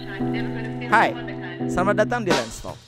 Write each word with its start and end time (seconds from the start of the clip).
Hai, 0.00 1.12
selamat 1.68 1.94
datang 1.98 2.24
di 2.24 2.32
Lens 2.32 2.64
Talk. 2.64 2.78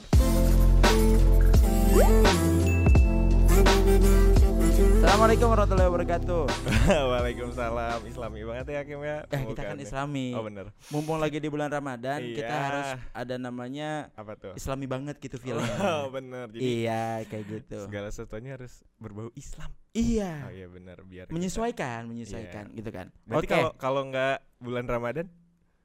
Assalamualaikum 4.96 5.44
warahmatullahi 5.46 5.88
wabarakatuh. 5.88 6.42
Waalaikumsalam. 7.12 7.98
Islami 8.06 8.40
banget 8.42 8.66
ya 8.66 8.80
Kim 8.82 9.04
ya. 9.04 9.28
Eh, 9.28 9.44
kita 9.44 9.60
kan. 9.62 9.76
Islami. 9.76 10.32
Oh 10.32 10.40
bener. 10.40 10.72
Mumpung 10.88 11.20
lagi 11.20 11.36
di 11.36 11.52
bulan 11.52 11.68
Ramadan, 11.68 12.24
kita 12.24 12.48
Iya. 12.48 12.64
harus 12.64 12.88
ada 13.12 13.34
namanya 13.36 14.08
Apa 14.14 14.32
tuh? 14.34 14.56
Islami 14.56 14.88
banget 14.88 15.20
gitu 15.20 15.36
Oh 15.36 15.42
feelnya. 15.42 15.76
bener. 16.16 16.48
Jadi 16.48 16.64
Iya, 16.64 17.28
kayak 17.28 17.44
gitu. 17.46 17.78
segala 17.84 18.08
sesuatunya 18.08 18.56
harus 18.56 18.80
berbau 18.96 19.28
Islam. 19.34 19.68
Iya. 19.92 20.48
Oh 20.48 20.52
iya 20.54 20.66
bener 20.66 20.96
biar 21.04 21.28
kita- 21.28 21.36
Menyesuaikan, 21.36 22.08
menyesuaikan 22.08 22.72
gitu 22.72 22.88
kan. 22.88 23.12
Berarti 23.26 23.44
Oke, 23.44 23.52
kalau 23.52 23.70
kalau 23.76 24.02
nggak 24.08 24.40
bulan 24.58 24.88
Ramadan? 24.88 25.28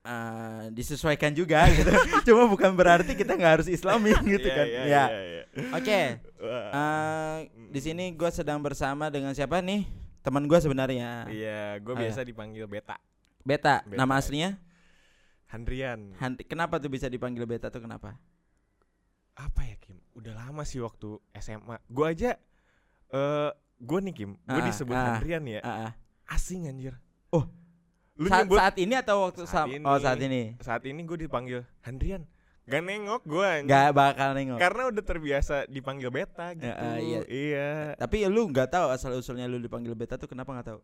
Eh, 0.07 0.63
disesuaikan 0.71 1.31
juga 1.31 1.67
gitu. 1.69 1.91
Cuma 2.25 2.47
bukan 2.47 2.71
berarti 2.71 3.11
kita 3.11 3.35
nggak 3.35 3.53
harus 3.59 3.67
Islami 3.67 4.15
gitu 4.29 4.43
Iya, 4.43 4.55
kan. 4.55 4.65
Iya, 4.65 4.81
Ya. 4.81 5.03
iya, 5.05 5.21
iya. 5.21 5.43
Oke. 5.73 5.99
Wah. 6.37 6.69
eh, 6.71 7.35
di 7.67 7.79
sini 7.79 8.11
gue 8.11 8.29
sedang 8.29 8.57
bersama 8.57 9.07
dengan 9.07 9.31
siapa 9.31 9.59
nih? 9.59 9.83
Teman 10.21 10.43
gue 10.43 10.57
sebenarnya. 10.57 11.27
Iya, 11.27 11.77
gue 11.77 11.91
Oh, 11.91 11.97
biasa 11.97 12.21
dipanggil 12.21 12.63
Beta. 12.65 12.95
Beta. 13.41 13.83
Beta. 13.83 13.95
Nama 13.95 14.13
aslinya? 14.15 14.55
Handrian. 15.47 16.11
Han- 16.17 16.43
kenapa 16.43 16.75
tuh 16.75 16.87
bisa 16.87 17.07
dipanggil 17.07 17.43
Beta 17.43 17.67
tuh 17.67 17.79
kenapa? 17.79 18.19
Apa 19.33 19.63
ya 19.63 19.77
Kim? 19.77 19.95
Udah 20.13 20.35
lama 20.35 20.63
sih 20.63 20.77
waktu 20.77 21.15
SMA. 21.33 21.77
Gue 21.85 22.05
aja 22.07 22.35
eh 23.07 23.51
gue 23.77 23.99
nih 24.01 24.11
Kim, 24.11 24.31
gue 24.35 24.59
Ah, 24.59 24.65
disebut 24.65 24.91
ah. 24.91 25.15
Handrian 25.15 25.45
ya. 25.45 25.61
Ah, 25.61 25.71
ah. 25.87 25.91
Asing 26.27 26.67
anjir. 26.67 26.97
Oh. 27.29 27.47
Lu 28.17 28.27
saat, 28.27 28.43
nyebut 28.43 28.57
saat 28.57 28.75
ini 28.75 28.93
atau 28.93 29.15
waktu 29.23 29.41
Saat 29.43 29.69
sam- 29.69 29.85
Oh, 29.85 29.93
ini. 29.93 30.01
saat 30.01 30.19
ini. 30.19 30.41
saat 30.59 30.83
ini 30.83 31.01
gue 31.01 31.17
dipanggil 31.19 31.61
Handrian. 31.81 32.25
Gak 32.65 32.83
nengok 32.83 33.23
gue 33.23 33.49
Nggak 33.63 33.89
bakal 33.91 34.29
nengok. 34.33 34.59
Karena 34.59 34.81
udah 34.87 34.99
terbiasa 35.01 35.55
dipanggil 35.65 36.09
beta 36.09 36.51
gitu. 36.51 36.67
ah, 36.67 36.97
iya. 36.97 37.21
iya. 37.23 37.69
Tapi 37.95 38.25
lu 38.25 38.49
nggak 38.49 38.67
tahu 38.69 38.85
asal 38.89 39.13
usulnya 39.13 39.45
lu 39.45 39.55
dipanggil 39.55 39.93
Beta 39.93 40.15
tuh 40.15 40.27
kenapa 40.27 40.51
nggak 40.51 40.67
tahu? 40.67 40.81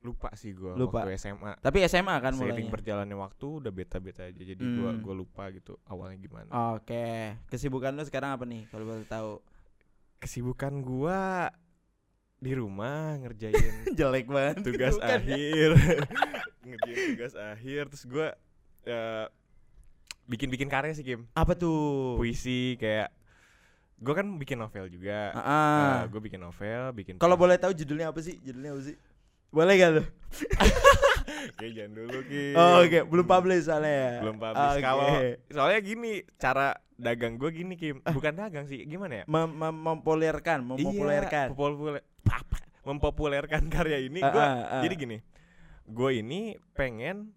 Lupa 0.00 0.30
sih 0.32 0.54
gue 0.54 0.72
Lupa. 0.72 1.02
waktu 1.02 1.18
SMA. 1.18 1.58
Tapi 1.58 1.82
SMA 1.84 2.14
kan 2.16 2.32
Seiring 2.32 2.40
mulainya. 2.56 2.72
berjalannya 2.72 3.16
waktu 3.18 3.46
udah 3.58 3.68
beta-beta 3.70 4.22
aja. 4.24 4.38
Jadi 4.38 4.62
Hmm. 4.62 5.02
gua 5.02 5.12
lupa 5.12 5.50
gitu 5.50 5.76
awalnya 5.84 6.16
gimana. 6.16 6.48
Oke, 6.72 7.34
kesibukan 7.46 7.90
lu 7.90 8.00
sekarang 8.00 8.32
apa 8.32 8.46
nih 8.46 8.64
kalau 8.66 8.86
boleh 8.86 9.04
tahu? 9.04 9.42
Kesibukan 10.16 10.80
gua 10.80 11.50
di 12.36 12.52
rumah 12.52 13.16
ngerjain 13.20 13.84
Jelek 13.98 14.28
banget. 14.28 14.62
tugas 14.62 14.96
Bukan 14.96 15.08
ya? 15.08 15.16
akhir. 15.16 15.70
ngerjain 16.68 16.98
tugas 17.16 17.34
akhir 17.34 17.82
terus 17.88 18.04
gua 18.04 18.28
eh, 18.84 19.26
bikin-bikin 20.28 20.68
karya 20.68 20.92
sih 20.92 21.04
Kim. 21.06 21.24
Apa 21.32 21.56
tuh? 21.56 22.20
Puisi 22.20 22.76
kayak 22.76 23.08
gua 23.96 24.14
kan 24.20 24.26
bikin 24.36 24.60
novel 24.60 24.92
juga. 24.92 25.32
Ah, 25.32 25.40
ah. 25.40 25.94
gue 26.10 26.20
bikin 26.20 26.42
novel, 26.42 26.92
bikin 26.92 27.14
Kalau 27.16 27.38
boleh 27.38 27.56
tahu 27.56 27.72
judulnya 27.72 28.12
apa 28.12 28.20
sih? 28.20 28.36
Judulnya 28.44 28.76
apa 28.76 28.82
sih? 28.84 28.96
Boleh 29.48 29.74
gak 29.80 29.90
lu? 29.96 30.02
Oke, 31.26 31.66
jangan 31.70 31.92
dulu 31.92 32.18
Kim. 32.24 32.54
Oh, 32.54 32.80
Oke, 32.80 32.98
belum 33.02 33.26
publish 33.26 33.64
soalnya 33.64 33.90
ya. 33.90 34.10
belum 34.20 34.36
publish 34.36 34.72
Oke. 34.72 34.80
kalau 34.80 35.06
soalnya 35.48 35.80
gini 35.80 36.10
cara 36.36 36.68
dagang 36.94 37.36
gue 37.36 37.50
gini 37.50 37.74
Kim 37.74 38.00
bukan 38.00 38.32
dagang 38.32 38.64
sih 38.64 38.82
gimana 38.82 39.20
ya 39.20 39.24
Mem- 39.26 39.52
mem- 39.52 39.82
mempopulerkan, 39.82 40.64
mempopulerkan. 40.64 41.46
iya, 41.46 41.52
populer- 41.52 42.06
mempopulerkan 42.82 43.62
karya 43.74 43.98
ini 44.00 44.18
gue 44.18 44.40
ah, 44.40 44.78
ah. 44.78 44.80
jadi 44.80 44.94
gini 44.96 45.18
gue 45.84 46.10
ini 46.14 46.40
pengen 46.72 47.36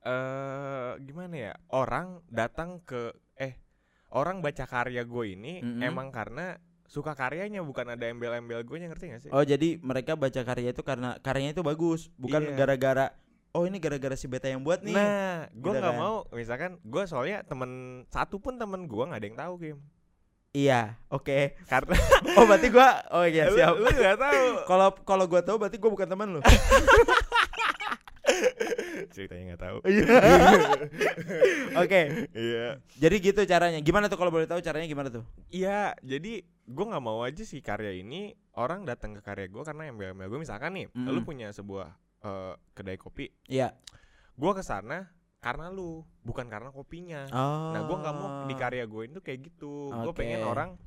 eh 0.00 0.92
gimana 1.00 1.34
ya 1.34 1.52
orang 1.70 2.22
datang 2.28 2.82
ke 2.82 3.10
eh 3.34 3.54
orang 4.10 4.38
baca 4.38 4.62
karya 4.62 5.02
gue 5.02 5.24
ini 5.28 5.58
Mm-mm. 5.58 5.80
emang 5.80 6.10
karena 6.10 6.58
suka 6.92 7.16
karyanya 7.16 7.64
bukan 7.64 7.88
ada 7.88 8.04
embel-embel 8.04 8.60
gue 8.60 8.76
ngerti 8.76 9.04
gak 9.08 9.20
sih 9.22 9.30
Oh, 9.32 9.40
jadi 9.40 9.80
mereka 9.80 10.12
baca 10.12 10.36
karya 10.38 10.70
itu 10.70 10.82
karena 10.82 11.16
karyanya 11.18 11.56
itu 11.56 11.64
bagus, 11.64 12.12
bukan 12.14 12.44
Iya. 12.44 12.54
gara-gara 12.54 13.06
oh 13.50 13.64
ini 13.64 13.76
gara-gara 13.76 14.12
si 14.12 14.28
Beta 14.28 14.44
yang 14.44 14.60
buat 14.60 14.80
nih. 14.80 14.92
Nah, 14.92 15.48
gue 15.50 15.60
Gitu 15.66 15.80
nggak 15.80 15.88
kan. 15.88 15.96
mau, 15.98 16.16
misalkan 16.30 16.70
gue 16.78 17.02
soalnya 17.06 17.40
temen 17.42 17.70
satu 18.06 18.36
pun 18.36 18.56
temen 18.56 18.84
gue 18.84 19.02
nggak 19.02 19.16
ada 19.16 19.26
yang 19.26 19.38
tahu 19.38 19.54
Kim, 19.58 19.78
Iya, 20.52 21.00
oke. 21.08 21.56
karena 21.64 21.96
Oh, 22.36 22.44
berarti 22.44 22.68
gua 22.68 22.88
oh 23.10 23.24
iya 23.24 23.48
lu, 23.48 23.56
siap. 23.56 23.72
lu 23.72 23.88
nggak 23.88 24.16
tahu. 24.18 24.44
Kalau 24.68 24.88
kalau 25.02 25.24
gua 25.24 25.40
tahu 25.40 25.56
berarti 25.56 25.76
gua 25.76 25.90
bukan 25.90 26.04
teman 26.06 26.28
lu. 26.28 26.40
Ceritanya 29.12 29.44
nggak 29.50 29.62
tahu. 29.62 29.78
Iya. 29.84 30.04
Oke. 31.82 32.00
Iya, 32.32 32.68
Jadi 32.96 33.16
gitu 33.20 33.40
caranya. 33.44 33.78
Gimana 33.78 34.06
tuh 34.06 34.16
kalau 34.16 34.30
boleh 34.30 34.44
tahu 34.44 34.58
caranya 34.58 34.86
gimana 34.86 35.08
tuh? 35.08 35.24
iya. 35.48 35.92
Jadi 36.00 36.42
gue 36.62 36.84
nggak 36.84 37.00
mau 37.00 37.20
aja 37.20 37.42
sih 37.42 37.58
karya 37.58 37.92
ini 37.92 38.32
orang 38.54 38.82
datang 38.82 39.12
ke 39.12 39.20
karya 39.20 39.46
gue 39.46 39.62
karena 39.62 39.86
embel-embel 39.86 40.28
gue 40.28 40.40
misalkan 40.40 40.72
nih, 40.72 40.86
Mm. 40.88 41.08
lu 41.08 41.20
punya 41.22 41.48
sebuah 41.50 41.88
eh, 42.22 42.54
kedai 42.72 42.94
kopi, 42.94 43.26
Iya. 43.46 43.74
gue 44.32 44.52
ke 44.52 44.62
sana 44.62 45.10
karena 45.36 45.68
lu, 45.68 46.00
bukan 46.22 46.46
karena 46.46 46.70
kopinya. 46.70 47.26
Oh. 47.28 47.74
Nah, 47.74 47.82
gue 47.82 47.96
nggak 47.98 48.14
mau 48.14 48.28
di 48.46 48.54
karya 48.54 48.86
gue 48.86 49.02
itu 49.04 49.18
kayak 49.18 49.40
gitu. 49.42 49.90
Gue 49.90 50.14
Oke. 50.14 50.22
pengen 50.22 50.46
orang 50.46 50.78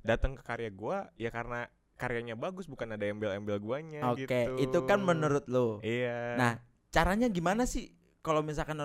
datang 0.00 0.38
ke 0.38 0.42
karya 0.42 0.70
gue 0.70 0.96
ya 1.18 1.30
karena 1.30 1.66
karyanya 1.94 2.34
bagus, 2.34 2.66
bukan 2.66 2.90
ada 2.90 3.02
embel-embel 3.02 3.58
guanya 3.58 4.06
Oke, 4.10 4.26
gitu. 4.26 4.54
itu 4.60 4.78
kan 4.84 4.98
menurut 5.00 5.46
lu. 5.46 5.78
Iya. 5.80 6.38
Nah, 6.38 6.52
caranya 6.94 7.26
gimana 7.26 7.66
sih? 7.66 7.90
Kalau 8.22 8.40
misalkan 8.40 8.78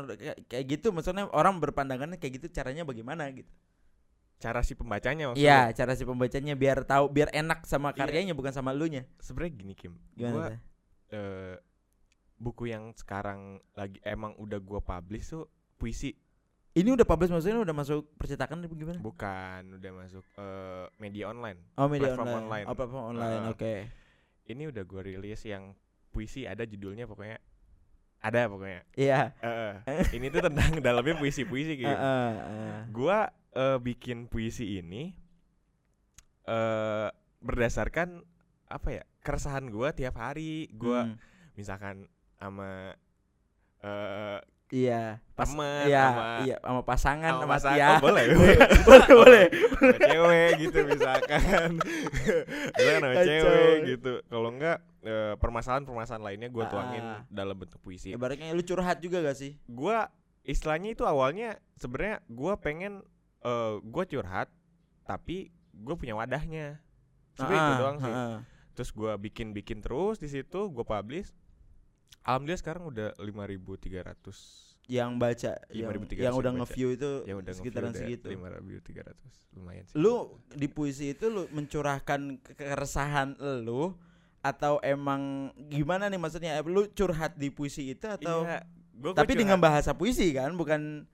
kayak 0.49 0.65
gitu 0.67 0.89
maksudnya 0.89 1.29
orang 1.31 1.61
berpandangannya 1.61 2.17
kayak 2.17 2.41
gitu 2.41 2.47
caranya 2.49 2.81
bagaimana 2.83 3.29
gitu. 3.31 3.47
cara 4.39 4.63
si 4.63 4.71
pembacanya 4.71 5.31
maksud 5.31 5.43
Iya, 5.43 5.67
cara 5.75 5.91
si 5.93 6.07
pembacanya 6.07 6.55
biar 6.55 6.87
tahu 6.87 7.11
biar 7.11 7.27
enak 7.29 7.67
sama 7.67 7.91
Iya. 7.91 7.99
karyanya 7.99 8.33
bukan 8.33 8.55
sama 8.55 8.71
elunya. 8.71 9.03
Sebenarnya 9.19 9.51
gini 9.53 9.73
Kim, 9.75 9.99
Gimana 10.15 10.31
gua 10.31 10.45
eh, 11.11 11.55
buku 12.35 12.71
yang 12.71 12.95
sekarang 12.95 13.59
lagi 13.75 13.99
emang 13.99 14.39
udah 14.39 14.59
gua 14.59 14.79
publish 14.79 15.27
tuh 15.29 15.43
puisi 15.75 16.15
Ini 16.71 16.95
udah 16.95 17.03
publish 17.03 17.27
maksudnya 17.27 17.59
udah 17.59 17.75
masuk 17.75 18.15
percetakan 18.15 18.63
apa 18.63 18.71
gimana? 18.71 18.99
bukan 18.99 19.75
udah 19.75 19.91
masuk 19.97 20.23
eh, 20.35 20.85
media 20.99 21.27
online 21.27 21.59
Oh, 21.75 21.91
media 21.91 22.15
platform 22.15 22.27
online. 22.29 22.39
online. 22.39 22.65
Oh, 22.65 22.75
platform 22.75 23.05
online. 23.11 23.41
Heeh. 23.43 23.51
Oke. 23.51 23.73
ini 24.47 24.63
udah 24.65 24.83
gua 24.83 25.01
rilis 25.03 25.43
yang 25.43 25.75
puisi 26.09 26.47
ada 26.47 26.63
judulnya 26.63 27.03
pokoknya 27.05 27.43
ada 28.19 28.47
pokoknya 28.47 28.83
Iya. 28.93 29.31
Eh, 29.39 29.73
eh. 29.87 30.03
ini 30.19 30.27
tuh 30.27 30.43
tentang 30.43 30.75
dalamnya 30.85 31.15
puisi 31.15 31.43
puisi 31.43 31.75
gitu 31.75 31.87
Heeh, 31.87 32.29
heeh. 32.35 32.79
gua 32.91 33.31
eh, 33.51 33.77
bikin 33.77 34.27
puisi 34.27 34.77
ini 34.77 35.15
eh 36.45 37.09
berdasarkan 37.39 38.19
apa 38.67 38.89
ya 38.91 39.03
keresahan 39.21 39.69
gua 39.69 39.93
tiap 39.93 40.19
hari 40.19 40.67
gua 40.73 41.07
Hmm, 41.07 41.15
misalkan 41.55 42.09
sama 42.35 42.93
eh 43.79 44.39
Iya, 44.69 45.17
pas 45.33 45.49
temen 45.49 45.89
iya, 45.89 46.03
sama 46.05 46.25
iya 46.39 46.55
sama 46.61 46.81
pasangan 46.85 47.31
sama 47.31 47.41
sama 47.41 47.53
pasangan. 47.57 47.73
iya. 47.75 47.87
Oh, 47.89 47.97
boleh 48.05 48.25
boleh, 48.85 49.09
boleh. 49.09 49.45
sama 49.49 49.97
cewek 49.99 50.49
gitu 50.59 50.77
misalkan 50.85 51.69
misalkan 52.77 53.01
sama 53.01 53.15
cewek 53.19 53.75
gitu 53.87 54.11
kalau 54.25 54.49
enggak 54.49 54.77
eh, 55.01 55.33
permasalahan-permasalahan 55.35 56.21
lainnya 56.23 56.49
gue 56.49 56.65
tuangin 56.65 57.01
Ah. 57.01 57.21
dalam 57.27 57.55
bentuk 57.55 57.79
puisi 57.79 58.11
Ibaratnya 58.11 58.51
lu 58.51 58.61
curhat 58.61 58.99
juga 58.99 59.21
gak 59.21 59.35
sih? 59.35 59.57
gua 59.65 60.13
istilahnya 60.41 60.93
itu 60.93 61.01
awalnya 61.01 61.57
sebenarnya 61.75 62.21
gua 62.27 62.53
pengen 62.55 63.01
eh 63.39 63.73
gua 63.81 64.03
curhat 64.03 64.53
tapi 65.01 65.49
gue 65.71 65.95
punya 65.95 66.13
wadahnya 66.13 66.77
sebenarnya 67.31 67.57
itu 67.57 67.65
Heeh, 67.65 67.79
doang 67.79 67.97
sih 67.97 68.11
heeh. 68.11 68.37
terus 68.71 68.89
gua 68.91 69.15
bikin 69.15 69.49
bikin 69.49 69.79
terus 69.79 70.19
di 70.19 70.27
situ 70.27 70.67
gua 70.67 70.85
publish 70.85 71.33
alhamdulillah 72.21 72.59
sekarang 72.59 72.83
udah 72.85 73.07
5.300 73.15 74.77
Yang 74.85 75.11
baca, 75.15 75.51
yang, 75.69 75.85
5.300 75.93 76.17
yang 76.19 76.35
udah 76.35 76.51
nge-view 76.55 76.89
itu 76.91 77.11
yang 77.23 77.37
udah 77.37 77.53
sekitaran 77.53 77.93
segitu. 77.93 78.27
5.300 78.27 79.13
lumayan 79.53 79.83
sih 79.85 79.93
Lu 79.93 80.13
di 80.49 80.65
puisi 80.65 81.13
itu 81.13 81.25
lu 81.27 81.45
mencurahkan 81.49 82.19
ke- 82.39 82.55
keresahan 82.55 83.33
lu 83.61 83.93
atau 84.39 84.79
emang 84.81 85.21
gimana 85.67 86.07
nih 86.07 86.17
maksudnya? 86.17 86.57
Lu 86.61 86.89
curhat 86.89 87.35
di 87.35 87.49
puisi 87.49 87.91
itu 87.91 88.07
atau 88.07 88.41
Iya, 88.41 88.65
gua- 88.95 89.13
gua 89.13 89.19
tapi 89.19 89.29
curhat. 89.29 89.41
dengan 89.41 89.57
bahasa 89.59 89.91
puisi 89.91 90.31
kan, 90.31 90.53
bukan 90.53 91.05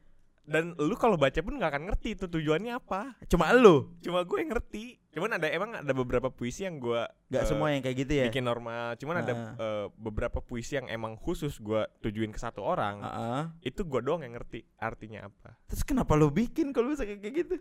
dan 0.45 0.77
lu 0.77 0.93
kalau 0.93 1.17
baca 1.17 1.35
pun 1.35 1.57
nggak 1.57 1.67
akan 1.67 1.83
ngerti 1.85 2.13
itu 2.13 2.25
tujuannya 2.27 2.69
apa 2.71 3.17
cuma 3.25 3.49
lu. 3.51 3.89
cuma 3.97 4.21
gue 4.21 4.37
yang 4.37 4.53
ngerti 4.53 5.01
cuman 5.15 5.31
ada 5.31 5.47
emang 5.47 5.71
ada 5.73 5.93
beberapa 5.95 6.27
puisi 6.27 6.61
yang 6.61 6.75
gue 6.75 6.99
Gak 7.25 7.41
Eh, 7.41 7.47
semua 7.47 7.71
yang 7.71 7.79
kayak 7.79 7.97
gitu 7.97 8.13
ya. 8.13 8.25
bikin 8.27 8.43
normal 8.43 8.93
cuman 8.95 9.15
ada 9.17 9.31
Ah. 9.31 9.55
eh, 9.55 9.85
beberapa 9.95 10.37
puisi 10.39 10.75
yang 10.75 10.85
emang 10.87 11.15
khusus 11.15 11.55
gue 11.57 11.81
tujuin 11.99 12.29
ke 12.29 12.37
satu 12.37 12.59
orang 12.59 12.99
Heeh. 12.99 13.43
itu 13.65 13.81
gue 13.81 14.01
doang 14.01 14.19
yang 14.19 14.33
ngerti 14.33 14.67
artinya 14.75 15.25
apa 15.25 15.55
Terus 15.65 15.81
kenapa 15.81 16.13
lu 16.13 16.27
bikin 16.27 16.69
kalau 16.69 16.91
bisa 16.91 17.03
kayak 17.03 17.23
gitu? 17.23 17.55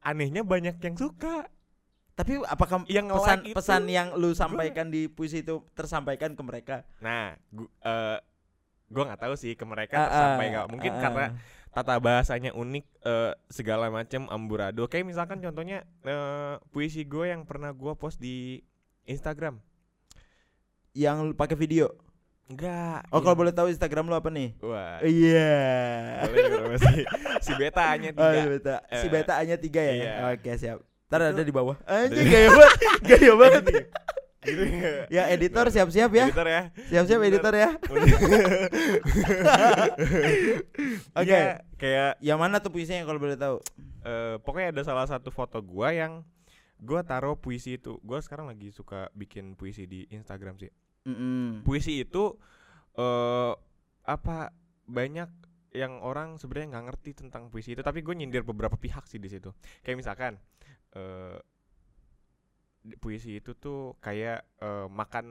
anehnya 0.00 0.44
banyak 0.44 0.76
yang 0.76 0.94
suka 0.94 1.48
Tapi 2.14 2.38
apakah 2.44 2.86
Yang 2.86 3.06
pesan 3.10 3.38
itu, 3.42 3.54
pesan 3.54 3.82
yang 3.88 4.08
lu 4.14 4.30
sampaikan 4.32 4.86
di 4.86 5.08
puisi 5.08 5.40
itu 5.40 5.66
tersampaikan 5.72 6.32
ke 6.32 6.42
mereka? 6.42 6.76
nah 7.00 7.34
gue 7.48 7.66
gue 8.86 9.02
nggak 9.02 9.18
tahu 9.18 9.34
sih 9.34 9.52
ke 9.52 9.64
mereka 9.64 9.96
tersampai 9.98 10.44
ah, 10.44 10.50
nggak 10.52 10.66
mungkin 10.68 10.92
ah, 10.92 11.00
karena. 11.00 11.26
Tata 11.74 11.98
bahasanya 11.98 12.50
unik 12.50 12.84
eh, 13.02 13.32
segala 13.48 13.90
macam 13.90 14.24
amburadul 14.26 14.86
kayak 14.86 15.04
misalkan 15.04 15.38
contohnya 15.38 15.82
eh, 16.00 16.54
puisi 16.70 17.02
gue 17.02 17.28
yang 17.28 17.42
pernah 17.42 17.70
gue 17.70 17.92
post 17.92 18.16
di 18.16 18.62
Instagram 19.04 19.58
Yang 20.92 21.34
pakai 21.34 21.58
video. 21.58 21.90
enggak 22.44 23.02
Oh, 23.08 23.18
kalau 23.18 23.34
boleh 23.34 23.50
tahu 23.50 23.66
Instagram 23.66 24.06
lu 24.06 24.14
apa 24.14 24.28
nih? 24.28 24.54
wah 24.60 25.02
Iya. 25.02 25.58
boleh 26.22 26.42
informasi 26.46 27.02
si 27.40 27.52
beta 27.54 27.82
hanya 27.88 28.10
Oh, 28.10 28.22
tiga 28.22 28.38
si 28.38 28.48
beta. 28.48 28.74
Si 28.92 29.06
Eh, 29.06 29.10
beta 29.10 29.32
hanya 29.34 29.56
tiga 29.56 29.80
ya. 29.82 29.92
iya. 29.92 30.12
Oke, 30.30 30.50
siap. 30.54 30.78
Ntar 31.04 31.30
ada 31.30 31.42
di 31.42 31.50
bawah. 31.50 31.74
Anjing 31.84 32.26
gaya 32.26 32.48
banget. 32.48 32.78
Gaya 33.02 33.32
banget. 33.34 33.64
Gitu 34.44 34.62
Ya 35.08 35.28
editor 35.28 35.66
siap-siap 35.68 36.10
ya. 36.10 36.24
editor 36.26 36.46
ya 36.46 36.62
Siap-siap 36.86 37.20
editor 37.22 37.54
ya. 37.54 37.70
Oke. 41.14 41.28
Iya, 41.28 41.60
kayak 41.76 42.10
Yang 42.20 42.38
mana 42.38 42.56
tuh 42.58 42.70
puisinya 42.70 43.02
kalau 43.02 43.18
boleh 43.18 43.36
tahu? 43.36 43.56
eh, 44.04 44.36
pokoknya 44.38 44.68
ada 44.70 44.82
salah 44.84 45.06
satu 45.06 45.28
foto 45.28 45.58
gua 45.58 45.88
yang 45.90 46.22
gua 46.76 47.00
taruh 47.00 47.34
puisi 47.34 47.76
itu. 47.76 47.96
Gua 48.00 48.20
sekarang 48.20 48.46
lagi 48.46 48.68
suka 48.68 49.08
bikin 49.12 49.56
puisi 49.56 49.84
di 49.84 50.04
Instagram 50.08 50.56
sih. 50.56 50.68
Puisi 51.62 52.00
itu 52.00 52.36
eh 52.94 53.52
apa 54.04 54.52
banyak 54.84 55.30
yang 55.72 55.98
orang 55.98 56.36
sebenarnya 56.36 56.70
nggak 56.70 56.86
ngerti 56.86 57.10
tentang 57.16 57.48
puisi 57.48 57.72
itu, 57.72 57.82
tapi 57.82 57.98
gue 57.98 58.14
nyindir 58.14 58.46
beberapa 58.46 58.76
pihak 58.76 59.08
sih 59.08 59.18
di 59.18 59.26
situ. 59.26 59.50
Kayak 59.80 59.98
misalkan 59.98 60.32
eh 60.92 61.34
di- 61.40 61.53
puisi 63.00 63.40
itu 63.40 63.56
tuh 63.56 63.96
kayak 63.98 64.44
eh, 64.60 64.86
makan 64.92 65.26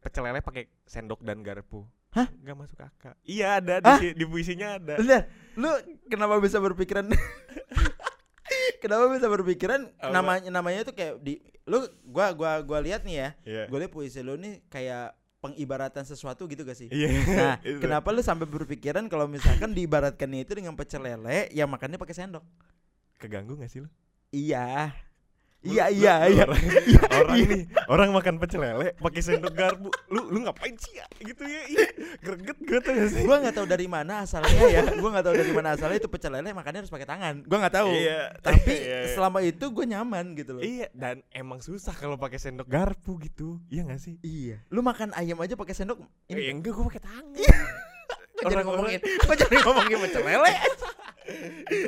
pecel 0.00 0.24
lele 0.24 0.40
pakai 0.40 0.68
sendok 0.88 1.20
dan 1.20 1.44
garpu. 1.44 1.84
Hah? 2.16 2.32
Gak 2.32 2.56
masuk 2.56 2.80
akal. 2.80 3.12
Iya 3.28 3.60
ada 3.60 3.84
di, 3.84 3.88
Hah? 3.92 3.98
si- 4.00 4.16
di 4.16 4.24
puisinya 4.24 4.80
ada. 4.80 4.96
Bentar, 4.96 5.28
lu 5.60 5.68
kenapa 6.08 6.40
bisa 6.40 6.56
berpikiran 6.56 7.12
Kenapa 8.82 9.10
bisa 9.10 9.26
berpikiran 9.26 9.90
Apa? 9.98 10.12
namanya 10.14 10.48
namanya 10.48 10.80
tuh 10.86 10.94
kayak 10.94 11.18
di 11.20 11.42
lu 11.66 11.82
gua 12.06 12.30
gua 12.32 12.62
gua 12.62 12.78
lihat 12.80 13.02
nih 13.02 13.16
ya. 13.18 13.28
Iya. 13.42 13.62
Gue 13.66 13.78
lihat 13.82 13.92
puisi 13.92 14.22
lu 14.22 14.38
nih 14.38 14.62
kayak 14.70 15.16
pengibaratan 15.42 16.06
sesuatu 16.06 16.46
gitu 16.46 16.62
gak 16.62 16.78
sih? 16.78 16.88
Iya. 16.88 17.08
Nah, 17.34 17.54
kenapa 17.82 18.14
lu 18.14 18.22
sampai 18.22 18.46
berpikiran 18.46 19.10
kalau 19.10 19.26
misalkan 19.26 19.74
diibaratkannya 19.74 20.46
itu 20.46 20.52
dengan 20.56 20.72
pecel 20.78 21.02
lele 21.02 21.50
yang 21.52 21.66
makannya 21.66 21.98
pakai 21.98 22.14
sendok? 22.14 22.44
Keganggu 23.18 23.58
gak 23.58 23.70
sih 23.70 23.82
lu? 23.82 23.88
Iya. 24.30 24.94
Iya 25.66 25.84
iya 25.88 26.14
iya. 26.26 26.44
Orang, 26.46 26.62
orang 27.18 27.38
nih, 27.44 27.62
orang 27.86 28.08
makan 28.12 28.34
pecel 28.36 28.60
lele 28.60 28.94
pakai 28.94 29.20
sendok 29.20 29.50
garpu. 29.50 29.90
Lu 30.06 30.28
lu 30.28 30.38
ngapain 30.40 30.72
sih 30.76 30.94
ya? 30.94 31.06
Gitu 31.18 31.42
ya. 31.42 31.62
Ih, 31.66 31.88
greget 32.18 32.58
gue 32.58 32.78
tuh 32.78 32.92
gak 32.92 33.08
sih? 33.10 33.22
Gua 33.22 33.36
nggak 33.38 33.54
tahu 33.54 33.66
dari 33.66 33.86
mana 33.86 34.22
asalnya 34.22 34.54
ya. 34.64 34.82
Gua 34.94 35.10
nggak 35.10 35.24
tahu 35.24 35.34
dari 35.34 35.50
mana 35.50 35.68
asalnya 35.72 35.98
itu 35.98 36.06
pecel 36.06 36.30
lele 36.30 36.50
makannya 36.50 36.80
harus 36.80 36.92
pakai 36.92 37.04
tangan. 37.04 37.42
Gua 37.42 37.58
nggak 37.60 37.74
tahu. 37.74 37.90
Iya. 37.90 38.20
Tapi 38.46 38.72
Iya, 38.76 38.98
iya. 39.02 39.12
selama 39.12 39.38
itu 39.40 39.64
gue 39.66 39.84
nyaman 39.86 40.24
gitu 40.34 40.50
loh. 40.52 40.62
Iya, 40.62 40.86
dan 40.92 41.26
emang 41.30 41.58
susah 41.58 41.92
kalau 41.92 42.14
pakai 42.14 42.38
sendok 42.38 42.66
garpu 42.66 43.18
gitu. 43.18 43.58
Iya 43.66 43.82
gak 43.84 43.98
sih? 43.98 44.16
Iya. 44.20 44.62
Lu 44.68 44.80
makan 44.80 45.10
ayam 45.12 45.38
aja 45.38 45.54
pakai 45.54 45.74
sendok 45.74 45.98
Eh, 46.26 46.32
ini 46.32 46.52
enggak 46.52 46.72
gue 46.72 46.84
pakai 46.86 47.02
tangan. 47.02 47.34
Kok 48.36 48.44
jadi 48.44 48.54
orang-orang- 48.54 48.66
ngomongin 48.68 49.00
kok 49.24 49.36
jadi 49.38 49.56
ngomongin 49.58 49.96
pecel 49.98 50.22
lele? 50.22 50.52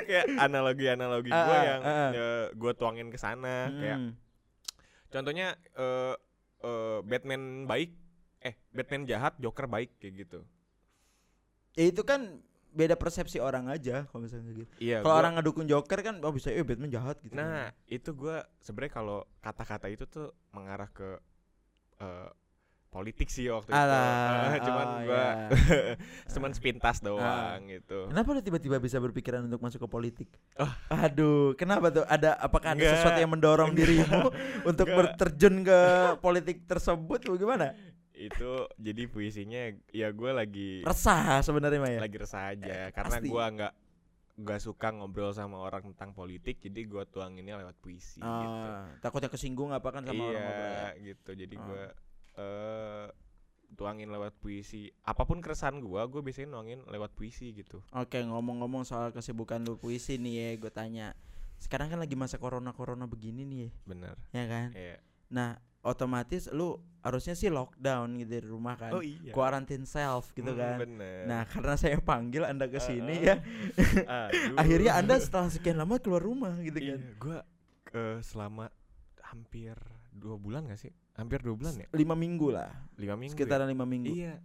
Kayak 0.09 0.27
analogi-analogi 0.39 1.31
gue 1.31 1.57
ah, 1.57 1.65
yang 1.65 1.81
ah. 1.83 2.11
gue 2.53 2.73
tuangin 2.75 3.09
ke 3.13 3.19
sana 3.19 3.71
kayak 3.73 3.99
Hmm. 3.99 4.13
contohnya 5.09 5.57
eh 5.79 6.15
eh, 6.63 6.99
Batman 7.07 7.65
baik 7.65 7.91
eh 8.39 8.55
Batman 8.71 9.03
jahat, 9.07 9.35
Joker 9.43 9.67
baik 9.67 9.99
kayak 9.99 10.27
gitu. 10.27 10.41
Ya 11.75 11.85
itu 11.91 12.03
kan 12.03 12.43
beda 12.69 12.95
persepsi 12.95 13.41
orang 13.41 13.67
aja 13.67 14.07
kalau 14.11 14.29
misalnya 14.29 14.55
gitu. 14.55 14.73
Iya. 14.79 15.03
Kalau 15.03 15.17
orang 15.19 15.41
ngedukung 15.41 15.67
Joker 15.67 15.99
kan 16.05 16.21
oh 16.23 16.31
bisa 16.35 16.53
eh 16.53 16.63
Batman 16.63 16.93
jahat 16.93 17.19
gitu. 17.25 17.35
Nah, 17.35 17.73
itu 17.89 18.11
gua 18.15 18.47
sebenarnya 18.63 18.93
kalau 18.95 19.19
kata-kata 19.43 19.87
itu 19.91 20.05
tuh 20.07 20.31
mengarah 20.55 20.91
ke 20.93 21.19
eh, 21.99 22.31
politik 22.89 23.29
sih 23.29 23.47
waktu 23.47 23.69
Alah, 23.69 24.57
itu. 24.57 24.65
cuman 24.67 24.87
oh, 24.87 24.99
gua 25.05 25.21
ya. 25.21 25.49
cuman 26.33 26.51
sepintas 26.51 26.99
doang 26.99 27.61
gitu. 27.69 28.09
Kenapa 28.09 28.29
lu 28.33 28.41
tiba-tiba 28.41 28.77
bisa 28.77 28.97
berpikiran 28.97 29.45
untuk 29.45 29.61
masuk 29.61 29.85
ke 29.85 29.89
politik? 29.89 30.29
Oh. 30.57 30.73
Aduh, 30.89 31.53
kenapa 31.55 31.89
tuh? 31.89 32.05
Ada 32.05 32.35
apakah 32.35 32.73
ada 32.73 32.81
Enggak. 32.81 32.97
sesuatu 32.97 33.19
yang 33.19 33.31
mendorong 33.31 33.71
dirimu 33.73 34.33
untuk 34.71 34.89
Enggak. 34.89 35.15
berterjun 35.15 35.63
ke 35.63 35.81
politik 36.19 36.65
tersebut 36.65 37.21
bagaimana? 37.29 37.77
Itu 38.11 38.67
jadi 38.75 39.07
puisinya 39.07 39.63
ya 39.89 40.09
gua 40.11 40.35
lagi 40.35 40.83
Resah 40.83 41.39
sebenarnya 41.39 41.79
Maya. 41.79 42.01
lagi 42.01 42.17
resah 42.17 42.51
aja 42.51 42.89
karena 42.91 43.15
pasti. 43.15 43.29
gua 43.29 43.45
nggak 43.49 43.73
nggak 44.39 44.61
suka 44.61 44.89
ngobrol 44.91 45.31
sama 45.31 45.59
orang 45.59 45.83
tentang 45.85 46.11
politik 46.13 46.59
jadi 46.59 46.83
gua 46.83 47.05
tuanginnya 47.05 47.59
lewat 47.59 47.79
puisi 47.79 48.19
gitu. 48.19 48.27
Ah, 48.27 48.91
takutnya 48.99 49.29
kesinggung 49.29 49.71
apa 49.71 49.93
kan 49.93 50.03
sama 50.03 50.19
orang 50.25 50.41
ngobrol 50.41 50.67
ya? 50.67 50.75
iya 50.75 50.89
gitu 51.05 51.31
jadi 51.37 51.55
Ah. 51.55 51.63
gua 51.63 51.85
eh 52.39 53.07
tuangin 53.71 54.09
lewat 54.09 54.33
puisi 54.35 54.89
apa 55.03 55.23
pun 55.23 55.39
keresahan 55.39 55.79
gua 55.79 56.07
gua 56.07 56.19
biasanya 56.19 56.49
nuangin 56.51 56.81
lewat 56.87 57.13
puisi 57.13 57.53
gitu 57.53 57.85
Oke, 57.93 58.19
ngomong-ngomong 58.19 58.83
soal 58.83 59.11
kesibukan 59.11 59.61
lu 59.61 59.77
puisi 59.77 60.17
nih 60.17 60.35
ya, 60.35 60.49
gue 60.57 60.73
tanya. 60.73 61.13
Sekarang 61.59 61.87
kan 61.87 61.99
lagi 61.99 62.15
masa 62.15 62.39
corona-corona 62.39 63.05
begini 63.05 63.43
nih 63.43 63.59
ya, 63.61 63.71
bener 63.85 64.17
ya 64.31 64.45
kan? 64.47 64.69
Iya. 64.73 64.97
Nah, 65.29 65.51
otomatis 65.81 66.49
lu 66.49 66.75
harusnya 67.03 67.35
sih 67.35 67.49
lockdown 67.49 68.17
gitu 68.17 68.31
di 68.33 68.43
rumah 68.43 68.75
kan. 68.75 68.91
oh 68.91 69.03
iya 69.03 69.31
Quarantine 69.31 69.85
self 69.85 70.33
gitu 70.33 70.49
Hmm, 70.49 70.59
kan. 70.59 70.77
bener 70.81 71.23
Nah, 71.25 71.43
karena 71.45 71.75
saya 71.77 71.99
panggil 72.01 72.43
Anda 72.43 72.67
ke 72.67 72.79
sini 72.79 73.21
Ah, 73.21 73.23
ya, 73.23 73.35
Aduh. 74.33 74.57
akhirnya 74.65 74.93
Anda 74.97 75.15
setelah 75.19 75.49
sekian 75.49 75.77
lama 75.77 75.99
keluar 75.99 76.21
rumah 76.21 76.57
gitu 76.59 76.79
iya, 76.79 76.97
kan. 76.97 77.01
gua 77.21 77.39
eh, 77.93 78.19
selama 78.23 78.73
hampir 79.23 79.77
dua 80.11 80.35
bulan 80.35 80.65
gak 80.65 80.81
sih 80.81 80.93
hampir 81.19 81.39
dua 81.41 81.53
bulan 81.53 81.75
ya 81.77 81.87
Lima 81.93 82.15
minggu 82.15 82.49
lah, 82.49 82.71
lima 82.95 83.15
minggu 83.15 83.35
ya? 83.35 83.37
sekitaran 83.37 83.67
lima 83.67 83.83
minggu. 83.83 84.09
iya 84.09 84.39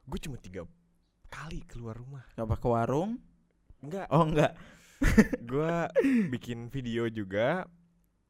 gue 0.00 0.20
cuma 0.20 0.36
tiga 0.36 0.62
kali 1.26 1.60
keluar 1.64 1.94
rumah 1.94 2.22
Apa 2.32 2.54
ke 2.54 2.64
warung? 2.64 3.18
enggak 3.78 4.06
Oh 4.08 4.22
enggak. 4.22 4.54
gua 5.44 5.90
bikin 6.30 6.68
video 6.68 7.04
juga 7.06 7.66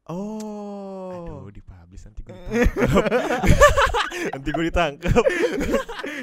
Oh. 0.05 1.17
aduh 1.17 1.49
dipublish 1.49 2.05
nanti 2.05 2.21
gue 2.21 2.37
ditangkap 2.37 3.45
nanti 4.35 4.49
gue 4.51 4.65
ditangkap 4.65 5.17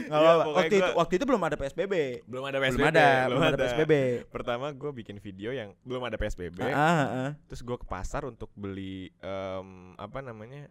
apa-apa. 0.08 0.44
pokoknya 0.44 0.54
Waktu 0.54 0.70
itu 0.72 0.82
gua- 0.84 0.96
waktu 0.96 1.14
itu 1.16 1.26
belum 1.26 1.42
ada 1.42 1.56
PSBB. 1.56 1.94
belum 2.24 2.44
ada 2.44 2.58
PSBB 2.60 2.78
Belum 2.78 2.92
ada, 2.92 3.08
belum 3.26 3.42
ada 3.44 3.58
PSBB. 3.58 3.94
pertama 4.30 4.66
gue 4.70 4.92
bikin 4.94 5.18
video 5.18 5.50
yang 5.50 5.74
belum 5.82 6.04
ada 6.04 6.14
PSBB 6.16 6.62
Ah, 6.64 6.78
ah, 6.78 7.08
ah. 7.10 7.32
terus 7.46 7.62
gue 7.62 7.74
ke 7.74 7.86
pasar 7.86 8.22
untuk 8.24 8.54
beli 8.54 9.10
em, 9.18 9.70
apa 9.96 10.20
namanya 10.20 10.70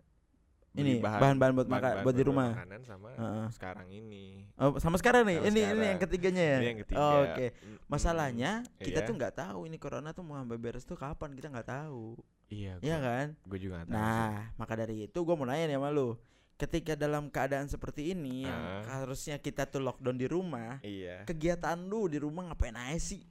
Ini 0.70 1.02
bahan-bahan 1.02 1.52
buat 1.52 1.66
makan 1.66 1.92
buat 2.06 2.14
di 2.14 2.22
rumah. 2.22 2.54
makanan 2.54 2.80
sama 2.84 3.10
Heeh. 3.10 3.46
sekarang 3.50 3.88
ini 3.88 4.46
Oh, 4.54 4.78
sama 4.78 4.96
sekarang 4.96 5.26
nih. 5.26 5.36
Sama 5.36 5.46
ini 5.46 5.50
ini 5.50 5.60
sekarang. 5.66 5.82
yang 5.82 5.98
ketiganya 5.98 6.44
ya. 6.44 6.56
Ini 6.56 6.66
yang 6.68 6.80
ketiga 6.80 7.00
Oh, 7.00 7.18
Oke. 7.24 7.46
Mm, 7.50 7.76
Masalahnya 7.90 8.50
kita 8.78 8.98
Iya. 9.02 9.08
tuh 9.08 9.14
nggak 9.14 9.34
tahu 9.34 9.60
ini 9.66 9.76
corona 9.76 10.10
tuh 10.10 10.22
mau 10.22 10.36
sampai 10.36 10.56
beres 10.56 10.84
tuh 10.84 10.94
kapan 10.94 11.34
kita 11.34 11.48
nggak 11.48 11.68
tahu. 11.68 12.14
iya 12.48 12.78
Iya 12.78 12.96
kan? 12.98 13.26
gue 13.40 13.58
juga 13.58 13.74
nggak 13.78 13.88
tahu 13.88 13.94
sih. 13.94 14.02
Nah, 14.02 14.38
maka 14.54 14.72
dari 14.74 14.96
itu 15.04 15.18
gue 15.18 15.34
mau 15.34 15.44
nanya 15.44 15.66
nih 15.66 15.74
sama 15.74 15.90
lu. 15.90 16.14
Ketika 16.54 16.92
dalam 16.92 17.26
keadaan 17.26 17.66
seperti 17.66 18.10
ini 18.10 18.44
yang 18.44 18.62
Ah. 18.84 19.00
harusnya 19.00 19.38
kita 19.38 19.64
tuh 19.64 19.80
lockdown 19.80 20.14
di 20.14 20.26
rumah, 20.26 20.78
iya 20.82 21.24
kegiatan 21.24 21.78
lu 21.80 22.04
di 22.04 22.18
rumah 22.18 22.46
ngapain 22.46 22.76
aja 22.76 23.00
sih? 23.00 23.24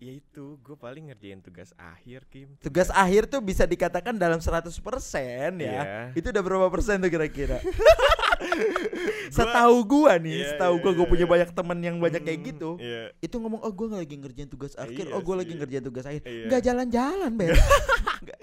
Ya 0.00 0.12
itu 0.16 0.56
gue 0.64 0.76
paling 0.80 1.12
ngerjain 1.12 1.44
tugas 1.44 1.76
akhir 1.76 2.24
Kim 2.32 2.56
Tugas 2.58 2.88
akhir 2.88 3.28
tuh 3.28 3.44
bisa 3.44 3.68
dikatakan 3.68 4.16
dalam 4.16 4.40
100% 4.40 4.72
ya. 4.72 5.52
Iya. 5.52 5.82
Itu 6.16 6.32
udah 6.32 6.40
berapa 6.40 6.66
persen 6.72 7.04
tuh 7.04 7.12
kira-kira? 7.12 7.60
setahu 9.36 9.76
gua 9.84 10.16
nih, 10.16 10.40
Iya, 10.42 10.48
setahu 10.56 10.74
iya, 10.76 10.82
gua 10.82 10.92
gua 10.96 11.04
iya, 11.04 11.12
punya 11.12 11.26
iya. 11.26 11.32
banyak 11.36 11.50
temen 11.52 11.78
yang 11.84 11.96
banyak 12.00 12.22
kayak 12.24 12.38
Hmm, 12.40 12.48
gitu. 12.48 12.70
iya 12.80 13.02
Itu 13.20 13.36
ngomong, 13.40 13.60
"Oh, 13.60 13.72
gua 13.72 14.00
lagi 14.00 14.16
ngerjain 14.16 14.48
tugas 14.48 14.74
akhir. 14.76 15.06
Iya 15.08 15.14
oh, 15.14 15.20
gua 15.22 15.44
lagi 15.44 15.52
ngerjain 15.54 15.84
tugas 15.84 16.04
akhir." 16.08 16.22
Iya. 16.24 16.44
Nggak 16.48 16.62
jalan-jalan, 16.64 17.30
Ben. 17.36 17.48
Nggak 18.24 18.38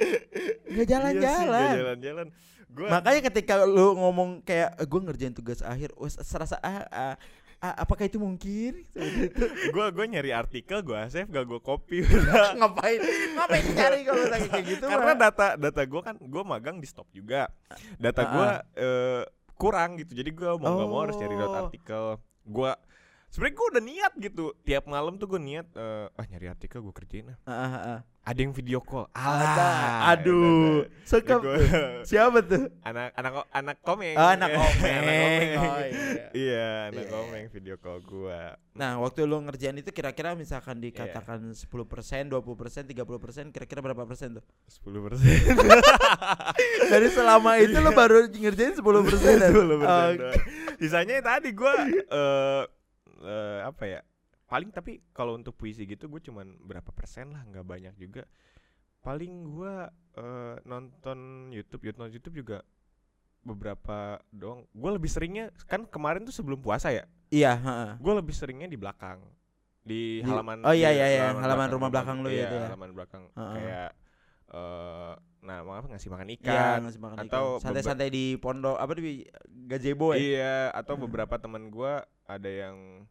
Iya 0.67 0.83
jalan-jalan. 0.85 1.73
jalan-jalan 1.81 2.27
gue 2.67 2.83
Makanya 2.93 3.21
ketika 3.31 3.53
lu 3.65 3.95
ngomong 3.97 4.43
kayak 4.45 4.75
"Eh, 4.77 4.85
gua 4.85 5.01
ngerjain 5.01 5.33
tugas 5.33 5.63
akhir, 5.63 5.95
wes 5.97 6.13
serasa 6.21 6.59
ah, 6.61 6.85
ah, 6.91 7.15
apakah 7.57 8.05
itu 8.05 8.21
mungkin? 8.21 8.85
Gue 9.73 9.85
gue 9.95 10.05
nyari 10.05 10.29
artikel 10.29 10.85
gue 10.85 10.99
save 11.09 11.25
gak 11.27 11.45
gue 11.45 11.59
copy 11.59 12.05
ngapain? 12.59 13.01
Ngapain 13.33 13.65
cari 13.73 13.99
kalau 14.05 14.23
lagi 14.29 14.47
kayak 14.47 14.65
gitu? 14.65 14.85
karena 14.85 15.13
mah? 15.13 15.17
data 15.17 15.47
data 15.57 15.81
gue 15.83 16.01
kan 16.05 16.15
gue 16.21 16.43
magang 16.45 16.77
di 16.77 16.87
stop 16.87 17.09
juga 17.09 17.49
data 17.97 18.21
gue 18.29 18.47
eh, 18.77 19.23
kurang 19.57 19.97
gitu 19.97 20.13
jadi 20.13 20.29
gue 20.29 20.49
mau 20.61 20.69
nggak 20.77 20.89
mau 20.89 21.01
harus 21.01 21.17
cari 21.17 21.33
Oh. 21.33 21.41
data 21.41 21.57
artikel 21.65 22.03
gue 22.47 22.71
sebenarnya 23.27 23.53
gue 23.53 23.67
udah 23.69 23.83
niat 23.83 24.13
gitu 24.19 24.43
tiap 24.61 24.83
malam 24.85 25.15
tuh 25.15 25.27
gue 25.27 25.37
niat 25.37 25.67
eh, 25.69 26.07
ah 26.09 26.25
nyari 26.25 26.47
artikel 26.47 26.79
gue 26.79 26.91
kerjain 26.91 27.35
ah 27.43 28.01
ada 28.27 28.43
yang 28.43 28.51
video 28.51 28.83
call. 28.83 29.07
Ah, 29.15 30.11
Aduh. 30.11 30.83
Suka 31.01 31.39
Gua- 31.39 31.63
siapa 32.03 32.43
tuh? 32.43 32.67
anak 32.83 33.15
anak 33.15 33.47
anak 33.47 33.77
komeng 33.79 34.19
Oh, 34.19 34.27
anak 34.27 34.51
komeng. 34.51 34.99
anak 34.99 35.15
komeng 35.15 35.47
Oh, 35.55 35.79
iya. 35.79 36.25
iya 36.35 36.67
anak 36.91 37.03
Iya. 37.03 37.13
komeng 37.13 37.45
video 37.47 37.75
call 37.77 38.03
gua 38.03 38.59
Nah, 38.75 38.99
waktu 38.99 39.23
lu 39.23 39.39
ngerjain 39.39 39.79
itu 39.79 39.89
kira-kira 39.89 40.35
misalkan 40.35 40.75
dikatakan 40.77 41.55
10%, 41.55 41.71
20%, 42.27 42.35
30%, 42.85 43.47
kira-kira 43.49 43.79
berapa 43.81 44.03
persen 44.03 44.35
tuh? 44.35 44.43
sepuluh 44.67 45.07
persen 45.07 45.23
Dari 46.85 47.07
selama 47.07 47.57
itu 47.57 47.77
lu 47.77 47.91
baru 47.91 48.27
ngerjain 48.27 48.75
10% 48.75 48.75
dan 48.75 48.75
sepuluh 48.75 49.01
persen 49.01 49.39
Oh, 49.87 50.11
doang. 50.11 50.35
sisanya 50.75 51.23
tadi 51.23 51.49
gua 51.53 51.73
eh 51.87 52.63
eh, 53.21 53.61
apa 53.63 53.83
ya 53.85 54.01
paling 54.47 54.71
tapi 54.71 55.03
kalau 55.11 55.35
untuk 55.35 55.53
puisi 55.53 55.83
gitu 55.83 56.07
gue 56.07 56.21
cuman 56.23 56.55
berapa 56.63 56.87
persen 56.91 57.35
lah 57.35 57.43
nggak 57.43 57.65
banyak 57.67 57.93
juga 57.99 58.23
paling 59.01 59.43
gua 59.45 59.87
eh, 60.15 60.55
nonton 60.63 61.49
YouTube 61.51 61.83
nonton 61.93 62.15
YouTube 62.15 62.39
juga 62.43 62.63
beberapa 63.43 64.19
doang 64.29 64.67
gue 64.71 64.91
lebih 64.91 65.07
seringnya 65.07 65.55
kan 65.67 65.87
kemarin 65.87 66.27
tuh 66.27 66.35
sebelum 66.35 66.59
puasa 66.59 66.91
ya 66.91 67.07
Iya, 67.27 67.59
heeh. 67.59 67.91
gue 67.99 68.13
lebih 68.23 68.31
seringnya 68.31 68.71
di 68.71 68.79
belakang 68.79 69.19
di, 69.83 70.19
Di- 70.19 70.27
halaman 70.27 70.63
oh 70.63 70.71
iya, 70.75 70.91
iya, 70.91 71.07
iya, 71.11 71.25
halaman 71.35 71.67
rumah 71.71 71.87
belakang 71.91 72.23
lu 72.23 72.27
iya, 72.31 72.47
itu 72.47 72.55
ya. 72.55 72.67
halaman 72.71 72.91
belakang 72.95 73.23
Heeh. 73.35 73.55
kayak 73.55 73.89
eh 74.49 75.13
nah 75.39 75.59
maaf 75.61 75.85
ngasih 75.85 76.07
makan 76.07 76.27
Iya, 76.27 76.37
ikan 76.37 76.77
ngasih 76.81 76.99
makan 76.99 77.17
ikan. 77.19 77.27
atau 77.27 77.45
santai-santai 77.57 78.09
di 78.09 78.35
pondok 78.35 78.75
apa 78.75 78.91
di 78.93 79.23
gazebo 79.65 80.11
ya? 80.11 80.17
iya 80.17 80.55
atau 80.71 80.95
Hmm. 80.95 81.03
beberapa 81.03 81.35
teman 81.35 81.67
gua 81.67 81.99
ada 82.23 82.47
yang 82.47 83.05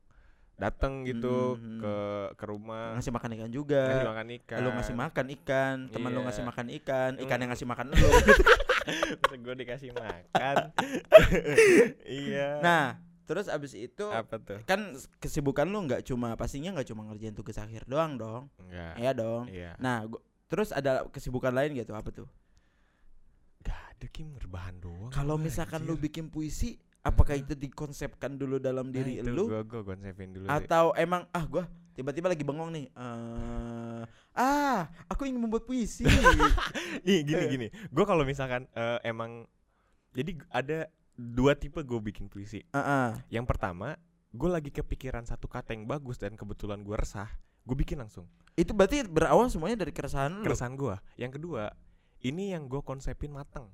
datang 0.55 1.05
gitu 1.05 1.55
Hmm. 1.55 1.79
ke 1.79 1.95
ke 2.35 2.45
rumah 2.47 2.97
Ngasih 2.97 3.09
makan 3.11 3.31
ikan 3.31 3.41
ngasih 3.43 3.53
juga. 3.55 3.83
makan 4.03 4.29
ikan 4.35 4.59
Lu 4.59 4.69
ngasih 4.71 4.95
makan 4.95 5.27
ikan, 5.35 5.77
teman 5.87 6.11
lu 6.11 6.17
Iya. 6.17 6.27
ngasih 6.27 6.43
makan 6.43 6.67
ikan, 6.75 7.11
ikan 7.19 7.37
yang 7.37 7.41
Mm. 7.43 7.53
ngasih 7.53 7.67
makan 7.67 7.87
lu. 7.89 7.97
gue 9.45 9.55
dikasih 9.57 9.91
makan 9.93 10.55
iya 12.07 12.61
nah, 12.61 12.87
terus 13.25 13.47
abis 13.47 13.75
itu 13.75 14.07
apa 14.07 14.39
tuh 14.39 14.63
kan 14.63 14.81
kesibukan 15.19 15.67
lu 15.67 15.83
nggak 15.83 16.03
cuma 16.03 16.35
pastinya 16.35 16.71
nggak 16.73 16.87
cuma 16.87 17.03
ngerjain 17.05 17.35
tugas 17.35 17.57
akhir 17.57 17.83
doang 17.85 18.15
dong. 18.15 18.47
enggak 18.59 18.95
Iya 18.97 19.11
dong. 19.13 19.45
iya 19.49 19.73
Nah, 19.77 20.07
gua, 20.07 20.21
terus 20.47 20.71
ada 20.71 21.05
kesibukan 21.09 21.51
lain 21.51 21.75
gitu 21.75 21.91
apa 21.91 22.11
tuh? 22.11 22.29
gak 23.61 23.75
ada 23.93 24.07
kim 24.09 24.31
rebahan 24.37 24.79
doang 24.79 25.11
Kalau 25.11 25.35
gua, 25.35 25.43
misalkan 25.43 25.83
anjir. 25.83 25.91
lu 25.91 25.99
bikin 25.99 26.27
puisi, 26.27 26.79
apakah 27.01 27.35
itu 27.35 27.53
dikonsepkan 27.53 28.35
dulu 28.35 28.57
dalam 28.57 28.89
Nah, 28.89 28.95
diri 28.95 29.19
itu 29.19 29.27
lu 29.27 29.47
gua 29.47 29.63
gua 29.63 29.83
konsepin 29.85 30.31
dulu 30.31 30.47
deh. 30.47 30.55
atau 30.55 30.95
emang 30.95 31.27
ah 31.31 31.45
gua 31.45 31.65
tiba-tiba 31.93 32.29
lagi 32.29 32.45
bengong 32.45 32.71
nih. 32.71 32.87
eh 32.93 34.03
ah, 34.37 34.81
aku 35.09 35.25
ingin 35.25 35.41
membuat 35.41 35.65
puisi. 35.65 36.05
Ih, 37.09 37.25
gini 37.25 37.45
gini. 37.49 37.67
Gue 37.89 38.05
kalau 38.05 38.21
misalkan 38.21 38.69
eh, 38.71 39.01
emang 39.03 39.49
jadi 40.13 40.37
ada 40.51 40.79
dua 41.13 41.57
tipe 41.57 41.81
gue 41.81 42.01
bikin 42.05 42.29
puisi. 42.29 42.61
Heeh. 42.69 43.17
Yang 43.33 43.49
pertama, 43.49 43.97
gue 44.31 44.45
lagi 44.47 44.69
kepikiran 44.69 45.25
satu 45.25 45.49
kata 45.49 45.73
yang 45.73 45.89
bagus 45.89 46.17
dan 46.17 46.37
kebetulan 46.37 46.85
gue 46.85 46.93
resah, 46.93 47.33
gue 47.67 47.77
bikin 47.77 47.99
langsung. 47.99 48.31
Itu 48.55 48.73
berarti 48.73 49.05
berawal 49.05 49.51
semuanya 49.51 49.85
dari 49.85 49.93
keresahan 49.93 50.41
lu. 50.41 50.45
Keresahan 50.47 50.79
gue. 50.79 50.95
Yang 51.19 51.43
kedua, 51.43 51.75
ini 52.23 52.55
yang 52.55 52.71
gue 52.71 52.81
konsepin 52.81 53.35
mateng. 53.35 53.69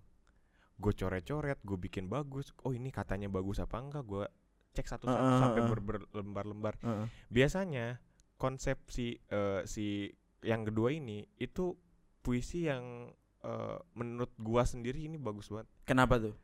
Gue 0.74 0.90
coret-coret, 0.90 1.60
gue 1.62 1.78
bikin 1.78 2.08
bagus. 2.08 2.50
Oh 2.64 2.72
ini 2.72 2.90
katanya 2.90 3.30
bagus 3.30 3.60
apa 3.60 3.78
enggak? 3.78 4.02
Gue 4.02 4.24
cek 4.72 4.88
satu-satu 4.88 5.20
Heeh, 5.20 5.38
sampai 5.38 5.60
heeh. 5.62 5.70
ber- 5.70 6.08
berlembar-lembar. 6.10 6.74
Heeh. 6.80 7.06
Biasanya 7.28 8.00
konsep 8.40 8.80
si 8.88 9.20
eh, 9.28 9.62
si 9.68 10.10
yang 10.42 10.66
kedua 10.66 10.90
ini 10.90 11.22
itu 11.38 11.76
puisi 12.18 12.66
yang 12.66 13.12
eh, 13.44 13.78
menurut 13.94 14.32
gua 14.40 14.66
sendiri 14.66 15.06
ini 15.06 15.20
bagus 15.20 15.46
banget. 15.46 15.68
Kenapa 15.84 16.18
tuh? 16.18 16.34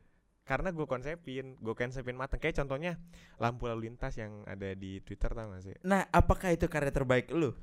Karena 0.49 0.73
gue 0.73 0.89
konsepin 0.89 1.53
gue 1.61 1.75
konsepin 1.77 2.17
mateng 2.17 2.41
kayak 2.41 2.57
contohnya 2.57 2.97
lampu 3.37 3.69
lalu 3.69 3.85
lintas 3.85 4.17
yang 4.17 4.41
ada 4.49 4.73
di 4.73 4.97
Twitter 5.05 5.29
tau 5.29 5.53
gak 5.53 5.61
sih 5.61 5.77
Nah, 5.85 6.09
apakah 6.09 6.49
itu 6.49 6.65
karya 6.65 6.89
terbaik 6.89 7.29
lu? 7.29 7.53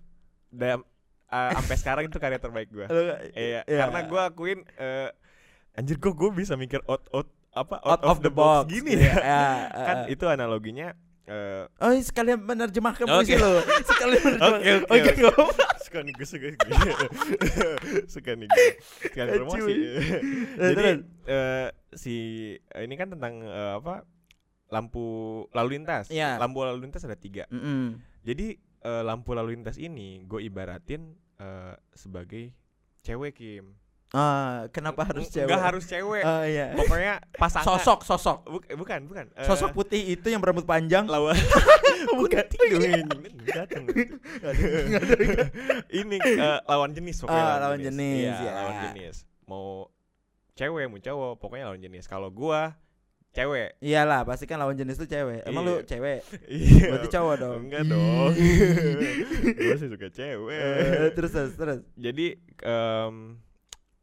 dan 0.54 0.86
uh, 1.26 1.50
sampai 1.58 1.76
sekarang 1.82 2.04
itu 2.06 2.22
karya 2.22 2.38
terbaik 2.38 2.70
gue 2.70 2.86
iya 3.34 3.66
iya. 3.66 3.78
karena 3.82 4.00
gue 4.06 4.20
akuin 4.22 4.60
eh, 4.78 5.10
anjir 5.74 5.98
kok 5.98 6.14
gue 6.14 6.30
bisa 6.30 6.54
mikir 6.54 6.78
out 6.86 7.02
out 7.10 7.26
apa 7.50 7.80
out, 7.82 8.04
of 8.04 8.20
the 8.20 8.30
box, 8.30 8.68
gini 8.68 9.00
Iya, 9.00 9.16
ya 9.16 9.16
ya, 9.32 9.44
kan 9.72 9.96
eh. 10.06 10.12
itu 10.14 10.24
analoginya 10.28 10.94
eh, 11.26 11.66
Oh, 11.82 11.90
ini 11.90 12.04
sekalian 12.06 12.38
menerjemahkan 12.38 13.02
puisi 13.08 13.34
lo. 13.34 13.64
Sekalian 13.82 14.22
menerjemahkan. 14.38 14.84
Oke, 14.92 15.10
oke, 15.26 15.75
Suka 15.86 16.02
nih 18.34 18.46
gue 18.50 18.66
sekali 19.06 19.30
promosi. 19.38 19.74
Jadi 20.74 20.86
eh, 21.30 21.68
si 21.94 22.16
ini 22.58 22.94
kan 22.98 23.14
tentang 23.14 23.46
eh, 23.46 23.78
apa 23.78 24.02
lampu 24.74 25.46
lalu 25.54 25.78
lintas. 25.78 26.10
Iya. 26.10 26.42
lampu 26.42 26.66
lalu 26.66 26.90
lintas 26.90 27.06
ada 27.06 27.14
tiga. 27.14 27.46
Mm-mm. 27.54 28.02
jadi 28.26 28.58
eh, 28.58 29.02
lampu 29.06 29.30
lalu 29.30 29.54
lintas 29.54 29.78
ini 29.78 30.26
gue 30.26 30.42
ibaratin 30.42 31.14
eh, 31.38 31.78
sebagai 31.94 32.50
cewek 33.06 33.38
Kim 33.38 33.78
Ah, 34.16 34.64
kenapa 34.70 35.04
harus 35.04 35.28
cewek? 35.28 35.44
nggak 35.44 35.60
harus 35.62 35.84
cewek 35.84 36.22
Oh 36.22 36.40
iya. 36.40 36.72
pokoknya 36.72 37.20
pasangan 37.32 37.68
Sosok, 37.68 38.00
sosok. 38.02 38.38
Buk- 38.46 38.72
bukan 38.74 39.00
bukan 39.04 39.24
eh, 39.30 39.44
Sosok 39.44 39.70
putih 39.72 40.00
itu 40.08 40.24
yang 40.26 40.40
berambut 40.40 40.64
panjang. 40.64 41.04
lawan 41.04 41.36
Bukan. 42.16 42.44
Datang. 43.46 43.84
ini 45.90 46.16
eh, 46.16 46.58
lawan 46.62 46.90
jenis 46.92 47.16
pokoknya 47.18 47.44
Ah, 47.46 47.58
lawan 47.60 47.78
jenis, 47.78 48.32
Iya, 48.32 48.40
ya. 48.40 48.52
lawan 48.54 48.76
jenis 48.86 49.16
mau 49.44 49.88
cewek 50.52 50.84
mau 50.86 50.98
cowok 50.98 51.32
pokoknya 51.36 51.64
lawan 51.66 51.80
jenis 51.80 52.04
kalau 52.06 52.28
gua 52.28 52.74
cewek 53.30 53.76
Iyalah, 53.78 54.24
pasti 54.24 54.44
kan 54.44 54.56
lawan 54.56 54.72
jenis 54.74 54.96
tuh 54.96 55.04
cewek. 55.04 55.44
Emang 55.44 55.60
lu 55.62 55.76
Iya. 55.76 55.84
cewek? 55.86 56.20
iya 56.48 56.88
Berarti 56.88 57.08
cowok 57.10 57.34
dong. 57.36 57.58
enggak 57.62 57.84
dong 57.84 58.32
gua 59.60 59.74
sih 59.76 59.88
suka 59.88 60.08
cewek 60.08 60.56
Eh, 60.56 61.10
terus 61.12 61.30
terus 61.30 61.52
terus. 61.54 61.78
jadi 61.94 62.26
em, 62.62 63.36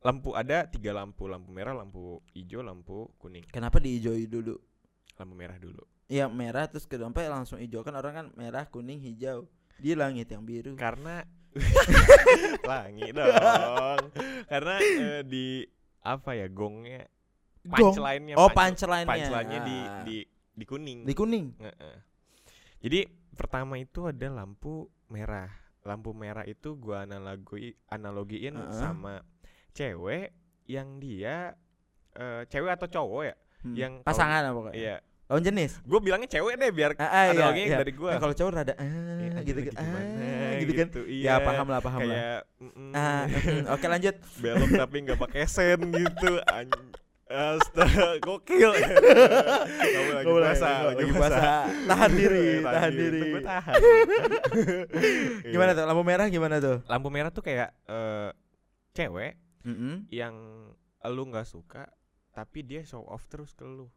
lampu 0.03 0.35
ada 0.35 0.67
tiga 0.67 0.91
lampu 0.91 1.25
lampu 1.25 1.49
merah 1.49 1.71
lampu 1.71 2.19
hijau 2.35 2.59
lampu 2.59 3.07
kuning. 3.17 3.47
Kenapa 3.49 3.79
diijoi 3.79 4.27
dulu? 4.27 4.59
lampu 5.13 5.33
merah 5.37 5.55
dulu. 5.55 5.79
Iya 6.09 6.25
merah 6.27 6.67
terus 6.67 6.83
ke 6.83 6.99
sampai 6.99 7.29
langsung 7.29 7.57
hijau. 7.57 7.81
Kan 7.81 7.95
orang 7.95 8.13
kan 8.13 8.27
merah 8.35 8.67
kuning 8.67 8.99
hijau. 8.99 9.47
Di 9.79 9.95
langit 9.95 10.27
yang 10.27 10.43
biru. 10.43 10.75
Karena 10.75 11.23
langit 12.69 13.13
dong. 13.13 14.09
Karena 14.49 14.73
eh, 14.81 15.21
di 15.23 15.63
apa 16.03 16.35
ya 16.35 16.49
gongnya? 16.49 17.07
Gong? 17.63 17.95
punchline-nya 17.95 18.35
oh 18.35 18.51
punch- 18.51 18.83
punchline-nya. 18.83 19.07
punchline-nya 19.07 19.59
di 19.63 19.77
Ah. 19.79 20.03
di 20.03 20.17
di 20.53 20.65
kuning. 20.67 20.99
Di 21.07 21.13
kuning? 21.15 21.45
Heeh. 21.57 21.95
jadi 22.83 22.99
pertama 23.33 23.79
itu 23.79 24.03
ada 24.03 24.27
lampu 24.27 24.91
merah. 25.07 25.47
Lampu 25.83 26.11
merah 26.11 26.43
itu 26.43 26.75
gua 26.75 27.07
analogi 27.07 27.71
analogiin 27.87 28.55
Heeh. 28.55 28.75
sama 28.75 29.23
cewek 29.73 30.31
yang 30.65 30.97
dia 30.97 31.57
eh, 32.13 32.41
cewek 32.47 32.71
atau 32.71 32.87
cowok 32.87 33.23
ya 33.25 33.35
Hmm. 33.63 33.79
yang 33.79 33.93
pasangan 34.03 34.43
apa 34.43 34.51
pokoknya. 34.53 34.75
Iya. 34.75 34.95
Lawan 35.23 35.39
jenis. 35.41 35.79
Gue 35.87 35.95
bilangnya 35.97 36.27
cewek 36.27 36.59
deh 36.59 36.67
biar 36.69 36.99
ah, 36.99 37.07
ah, 37.07 37.23
iya, 37.23 37.31
analoginya 37.31 37.63
iya. 37.65 37.77
dari 37.79 37.93
gua. 37.95 38.11
Nah, 38.11 38.19
kalau 38.19 38.35
cowok 38.35 38.51
rada 38.51 38.73
ah, 38.75 38.83
Eh, 38.83 39.31
anjir 39.39 39.55
gitu 39.55 39.55
lagi 39.55 39.63
gitu 39.63 39.79
gimana, 39.79 40.03
ah, 40.19 40.51
gitu 40.59 40.73
kan. 40.75 40.87
iya. 41.07 41.31
ya 41.31 41.35
paham 41.39 41.67
lah 41.67 41.79
paham 41.79 41.99
lah. 41.99 42.11
Kayak 42.11 42.39
mm-mm, 42.59 42.89
ah, 42.91 43.23
mm, 43.23 43.63
oke 43.71 43.85
lanjut. 43.87 44.15
Belok 44.43 44.69
tapi 44.75 44.95
nggak 44.99 45.15
pakai 45.17 45.41
sen 45.47 45.79
gitu. 45.89 46.31
Astaga, 47.23 48.19
gokil. 48.19 48.71
Kamu 49.95 50.11
lagi 50.13 50.27
puasa, 50.27 50.69
lagi 50.91 51.05
puasa. 51.09 51.39
tahan 51.87 52.11
diri 52.19 52.45
tahan 52.61 52.91
diri. 52.91 53.21
tahan. 53.39 53.75
gimana 55.47 55.71
Iya. 55.71 55.77
tuh? 55.79 55.85
Lampu 55.87 56.03
merah 56.03 56.27
gimana 56.27 56.55
tuh? 56.59 56.77
Lampu 56.85 57.07
merah 57.07 57.31
tuh 57.31 57.41
kayak 57.41 57.71
eh, 57.87 58.29
cewek 58.91 59.39
Mm-mm. 59.63 60.07
yang 60.11 60.35
lu 61.03 61.23
nggak 61.27 61.47
suka 61.47 61.87
tapi 62.31 62.63
dia 62.63 62.83
show 62.83 63.03
off 63.05 63.27
terus 63.27 63.51
ke 63.53 63.63
lu. 63.63 63.87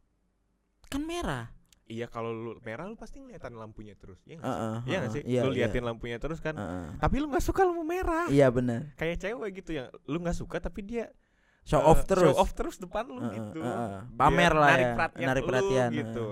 kan 0.87 1.03
merah 1.03 1.51
Iya 1.87 2.11
kalau 2.11 2.35
lu 2.35 2.51
merah 2.67 2.83
lu 2.83 2.99
pasti 2.99 3.23
ngeliatin 3.23 3.55
lampunya 3.55 3.95
terus. 3.95 4.19
Iya 4.27 4.43
nggak 4.43 4.51
sih? 4.51 4.59
Heeh, 4.59 4.79
Iya 4.91 4.97
nggak 4.99 5.13
sih? 5.15 5.23
Iya, 5.23 5.41
lu 5.47 5.51
iya. 5.55 5.71
liatin 5.71 5.85
lampunya 5.87 6.19
terus 6.19 6.43
kan. 6.43 6.59
Heeh. 6.59 6.99
Tapi 6.99 7.15
lu 7.23 7.31
nggak 7.31 7.47
suka 7.47 7.63
lampu 7.63 7.87
merah. 7.87 8.27
iya 8.27 8.51
benar 8.51 8.91
Kayak 8.99 9.23
cewek 9.23 9.63
gitu 9.63 9.71
yang 9.79 9.87
lu 10.11 10.19
nggak 10.19 10.35
suka 10.35 10.59
tapi 10.59 10.83
dia 10.83 11.15
show 11.63 11.79
eh, 11.79 11.87
off 11.87 12.03
terus 12.03 12.27
Show 12.27 12.43
off 12.43 12.51
terus 12.59 12.83
depan 12.83 13.07
lu 13.07 13.23
Heeh, 13.23 13.39
gitu. 13.39 13.63
heeh. 13.63 14.03
Biar 14.03 14.19
Pamer 14.19 14.53
lah 14.59 14.69
narik 14.75 14.83
ya, 14.83 14.95
perhatian 14.99 15.27
narik 15.31 15.43
lu 15.43 15.49
perhatian, 15.55 15.89
gitu. 15.95 16.27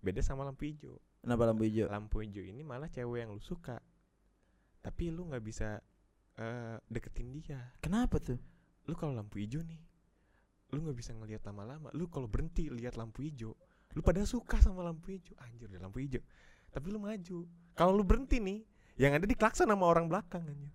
Beda 0.00 0.20
sama 0.24 0.48
lampu 0.48 0.64
hijau. 0.64 0.96
kenapa 1.20 1.42
lampu 1.44 1.62
hijau 1.68 1.86
Lampu 1.92 2.16
hijau 2.24 2.44
ini 2.48 2.62
malah 2.64 2.88
cewek 2.88 3.28
yang 3.28 3.36
lu 3.36 3.42
suka. 3.44 3.76
Tapi 4.80 5.12
lu 5.12 5.28
nggak 5.28 5.44
bisa 5.44 5.84
eh, 6.40 6.76
deketin 6.88 7.28
dia. 7.36 7.60
kenapa 7.84 8.16
tuh 8.16 8.40
Lu 8.88 8.96
kalau 8.96 9.12
lampu 9.12 9.36
hijau 9.38 9.60
nih, 9.60 9.78
lu 10.70 10.80
nggak 10.80 10.96
bisa 10.96 11.12
ngelihat 11.12 11.44
lama-lama. 11.44 11.92
Lu 11.92 12.08
kalau 12.08 12.24
berhenti 12.24 12.66
lihat 12.66 12.96
lampu 12.96 13.22
hijau, 13.22 13.52
lu 13.92 14.00
pada 14.00 14.24
suka 14.24 14.58
sama 14.58 14.80
lampu 14.80 15.12
hijau. 15.12 15.36
Anjir, 15.38 15.68
udah 15.68 15.82
lampu 15.82 16.00
hijau. 16.00 16.24
tapi 16.68 16.92
lu 16.92 17.00
maju 17.00 17.48
kalau 17.72 17.92
lu 17.92 18.04
berhenti 18.04 18.36
nih 18.38 18.60
yang 18.96 19.16
ada 19.16 19.24
diklakson 19.24 19.64
sama 19.64 19.88
orang 19.88 20.04
belakang 20.04 20.44
anjir 20.44 20.68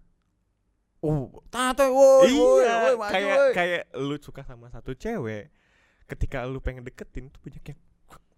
Oh, 1.00 1.30
tato 1.52 1.86
woi, 1.86 2.34
iya 2.34 2.98
kayak 2.98 3.38
woi. 3.38 3.52
kayak 3.54 3.84
lu 4.00 4.18
suka 4.18 4.42
sama 4.42 4.72
satu 4.72 4.96
cewek 4.96 5.54
ketika 6.08 6.48
lu 6.48 6.58
pengen 6.58 6.82
deketin 6.82 7.30
tuh 7.30 7.38
banyak 7.44 7.62
yang 7.62 7.80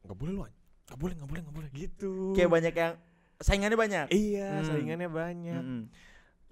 nggak 0.03 0.17
boleh 0.17 0.31
lu 0.33 0.41
nggak 0.43 0.99
boleh 0.99 1.13
nggak 1.15 1.29
boleh 1.29 1.41
nggak 1.47 1.55
boleh 1.55 1.69
gitu 1.71 2.11
kayak 2.33 2.51
banyak 2.51 2.73
yang 2.75 2.93
saingannya 3.37 3.77
banyak. 3.77 4.05
iya 4.11 4.49
Hmm. 4.51 4.65
saingannya 4.65 5.07
banyak 5.07 5.61
Mm-mm. 5.63 5.81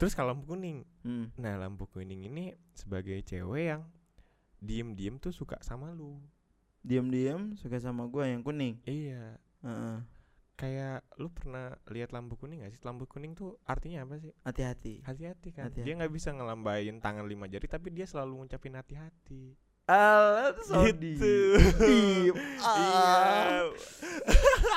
Terus 0.04 0.14
kalau 0.14 0.36
lampu 0.36 0.52
kuning 0.52 0.84
Mm. 1.02 1.32
nah 1.34 1.56
lampu 1.56 1.88
kuning 1.88 2.24
ini 2.24 2.44
sebagai 2.72 3.16
cewek 3.22 3.64
yang 3.70 3.88
diem 4.58 4.92
diem 4.92 5.16
tuh 5.16 5.32
suka 5.32 5.56
sama 5.60 5.90
lu 5.90 6.20
Diam-diam 6.82 7.56
suka 7.56 7.80
sama 7.80 8.04
gua 8.06 8.28
yang 8.28 8.44
kuning. 8.44 8.76
iya 8.84 9.40
Heeh. 9.60 10.04
kayak 10.54 11.08
lu 11.16 11.28
pernah 11.28 11.80
lihat 11.88 12.12
lampu 12.12 12.36
kuning 12.36 12.60
gak 12.60 12.72
sih 12.72 12.82
lampu 12.82 13.04
kuning 13.06 13.32
tuh 13.32 13.56
artinya 13.64 14.04
apa 14.04 14.20
sih 14.20 14.36
Hati-hati. 14.44 15.00
hati-hati 15.02 15.50
kan 15.50 15.66
Hati-hati. 15.66 15.82
dia 15.82 15.96
nggak 15.96 16.12
bisa 16.12 16.30
ngelambain 16.30 17.00
tangan 17.00 17.24
lima 17.24 17.48
jari 17.48 17.64
tapi 17.66 17.88
dia 17.90 18.04
selalu 18.04 18.44
ngucapin 18.44 18.76
hati-hati 18.76 19.56
Alat 19.84 20.60
gitu 20.94 21.24
Iya. 21.88 22.34
iya 22.62 23.64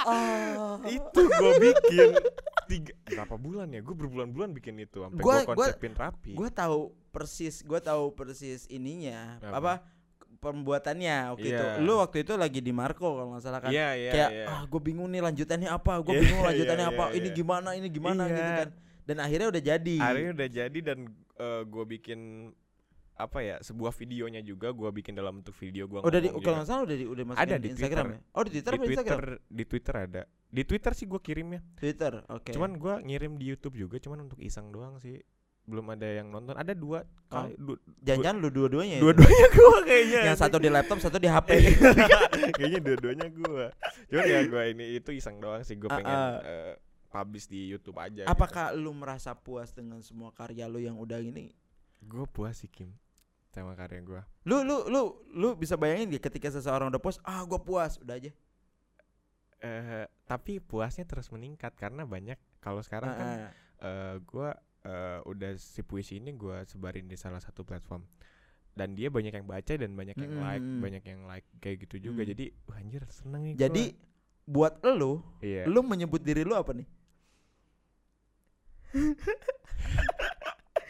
Ah. 0.06 0.78
itu 0.86 1.20
gue 1.22 1.52
bikin 1.60 2.10
tiga 2.66 2.92
berapa 3.06 3.34
bulan 3.34 3.68
ya 3.68 3.80
gue 3.80 3.94
berbulan-bulan 3.94 4.50
bikin 4.52 4.76
itu 4.78 5.00
sampai 5.00 5.18
Gua- 5.18 5.40
gue 5.40 5.46
gua- 5.48 5.56
konsepin 5.66 5.94
rapi 5.94 6.32
Gue 6.32 6.50
tahu 6.50 6.80
persis, 7.08 7.62
gue 7.62 7.80
tahu 7.80 8.12
persis 8.12 8.66
ininya 8.68 9.40
Apa? 9.40 9.56
apa, 9.56 9.72
pembuatannya 10.36 11.32
waktu 11.32 11.48
itu. 11.48 11.64
Iya. 11.64 11.80
Lu 11.80 11.96
waktu 11.96 12.22
itu 12.22 12.32
lagi 12.34 12.60
di 12.60 12.70
Marco 12.70 13.08
kalau 13.08 13.32
nggak 13.32 13.42
salah 13.42 13.58
kan. 13.58 13.70
iya 13.70 13.96
iya 13.96 14.10
Kayak 14.12 14.30
iya 14.30 14.44
ah 14.46 14.62
gue 14.62 14.80
bingung 14.80 15.08
nih 15.08 15.22
lanjutannya 15.22 15.66
apa, 15.66 15.92
gue 15.98 16.12
Iya, 16.12 16.20
bingung 16.22 16.40
iya, 16.40 16.48
lanjutannya 16.52 16.86
iya, 16.86 16.94
apa. 16.94 17.04
Ini 17.10 17.24
iya. 17.24 17.34
gimana, 17.34 17.68
ini 17.72 17.88
gimana 17.88 18.22
Iya. 18.22 18.30
gitu 18.30 18.50
kan. 18.54 18.68
Dan 19.06 19.16
akhirnya 19.18 19.46
udah 19.48 19.62
jadi. 19.64 19.96
akhirnya 19.98 20.32
udah 20.34 20.48
jadi 20.50 20.78
dan 20.82 20.98
gue 21.64 21.84
bikin 21.86 22.20
apa 23.16 23.38
ya 23.40 23.56
sebuah 23.58 23.92
videonya 23.92 24.40
juga 24.40 24.68
gue 24.70 24.88
bikin 24.92 25.12
dalam 25.12 25.40
bentuk 25.40 25.56
video 25.56 25.84
gue 25.84 26.00
udah 26.00 26.20
di 26.20 26.28
kalau 26.30 26.56
nggak 26.56 26.68
salah 26.68 26.82
udah 26.84 26.96
di 26.96 27.06
udah 27.06 27.24
masukin 27.26 27.42
Ada 27.42 27.56
di 27.56 27.68
Instagram 27.70 28.04
Twitter. 28.06 28.20
ya? 28.22 28.30
Oh 28.30 28.42
di 28.42 28.50
Twitter 28.52 28.70
di 28.70 28.78
Twitter 28.78 28.92
Instagram? 28.92 29.48
di 29.48 29.64
Twitter 29.64 29.94
ada 29.96 30.22
di 30.46 30.62
Twitter 30.62 30.92
sih 30.92 31.06
gue 31.06 31.20
kirimnya 31.20 31.60
Twitter, 31.74 32.12
oke. 32.24 32.50
cuman 32.50 32.70
gue 32.74 32.94
ngirim 33.02 33.32
di 33.34 33.44
YouTube 33.46 33.74
juga 33.74 33.96
cuman 33.98 34.18
untuk 34.22 34.38
iseng 34.38 34.68
doang 34.68 34.96
sih 34.96 35.18
belum 35.64 35.90
ada 35.90 36.06
yang 36.06 36.28
nonton 36.28 36.54
ada 36.54 36.70
dua 36.72 37.02
Oh. 37.26 37.42
kali 37.42 37.58
du- 37.58 37.80
jangan-jangan 37.98 38.38
lu 38.38 38.48
dua-duanya. 38.50 38.96
itu? 38.96 39.02
dua-duanya 39.02 39.46
gue 39.50 39.78
kayaknya 39.82 40.20
Yang 40.24 40.38
satu 40.38 40.56
di 40.56 40.68
laptop, 40.70 40.98
satu 41.00 41.18
di 41.18 41.26
HP. 41.26 41.48
kayaknya 42.54 42.80
dua-duanya 42.80 43.26
gue 43.28 43.66
cuman 44.06 44.24
ya 44.24 44.40
gue 44.44 44.62
ini 44.68 44.84
itu 44.94 45.10
iseng 45.10 45.36
doang 45.36 45.62
sih 45.62 45.74
gue 45.74 45.88
Ah, 45.88 45.96
pengen 45.96 46.14
ah. 46.14 46.38
eh, 46.38 46.74
publish 47.08 47.46
di 47.46 47.66
YouTube 47.66 47.96
aja 47.96 48.22
Apakah 48.24 48.70
lu 48.72 48.92
merasa 48.92 49.32
puas 49.32 49.72
dengan 49.72 49.98
semua 50.00 50.30
karya 50.30 50.64
lu 50.64 50.78
yang 50.78 50.94
udah 50.94 51.18
gini? 51.18 51.50
gue 51.98 52.24
puas 52.24 52.54
sih 52.54 52.68
Kim 52.68 52.94
sama 53.58 53.72
karya 53.72 54.00
gue 54.00 54.20
Lu 54.44 54.60
lu 54.60 54.86
lu 54.86 55.00
lu 55.32 55.48
bisa 55.54 55.74
bayangin 55.74 56.10
gak 56.10 56.24
ketika 56.24 56.48
seseorang 56.50 56.88
udah 56.88 56.98
puas, 56.98 57.16
ah 57.22 57.40
gua 57.42 57.58
puas, 57.58 57.96
udah 57.96 58.14
aja. 58.14 58.30
eh 59.58 60.04
tapi 60.24 60.60
puasnya 60.60 61.02
terus 61.02 61.28
meningkat 61.28 61.72
karena 61.74 62.04
banyak 62.04 62.36
kalau 62.58 62.78
sekarang 62.78 63.10
kan 63.10 63.26
Ah, 63.26 63.40
ah. 63.40 63.52
eh 63.80 64.14
gue 64.20 64.48
eh, 64.84 65.18
udah 65.24 65.50
si 65.56 65.80
puisi 65.80 66.18
ini 66.18 66.30
gue 66.30 66.60
sebarin 66.64 67.04
di 67.04 67.16
salah 67.16 67.40
satu 67.40 67.64
platform 67.64 68.04
dan 68.72 68.92
dia 68.92 69.08
banyak 69.08 69.32
yang 69.32 69.48
baca 69.48 69.72
dan 69.72 69.90
banyak 69.90 70.12
yang 70.14 70.36
like 70.36 70.60
Mm-mm. 70.60 70.78
banyak 70.78 71.02
yang 71.02 71.20
like 71.24 71.48
kayak 71.56 71.80
gitu 71.82 72.12
juga 72.12 72.22
Mm. 72.22 72.30
jadi 72.30 72.44
wah, 72.62 72.76
anjir 72.76 73.02
seneng 73.08 73.42
nih 73.42 73.54
Jadi 73.56 73.84
buat 74.44 74.78
lu, 74.84 75.18
gua. 75.18 75.40
iya 75.40 75.64
lu 75.64 75.80
menyebut 75.80 76.20
diri 76.20 76.44
lu 76.44 76.52
apa 76.52 76.70
nih? 76.70 76.86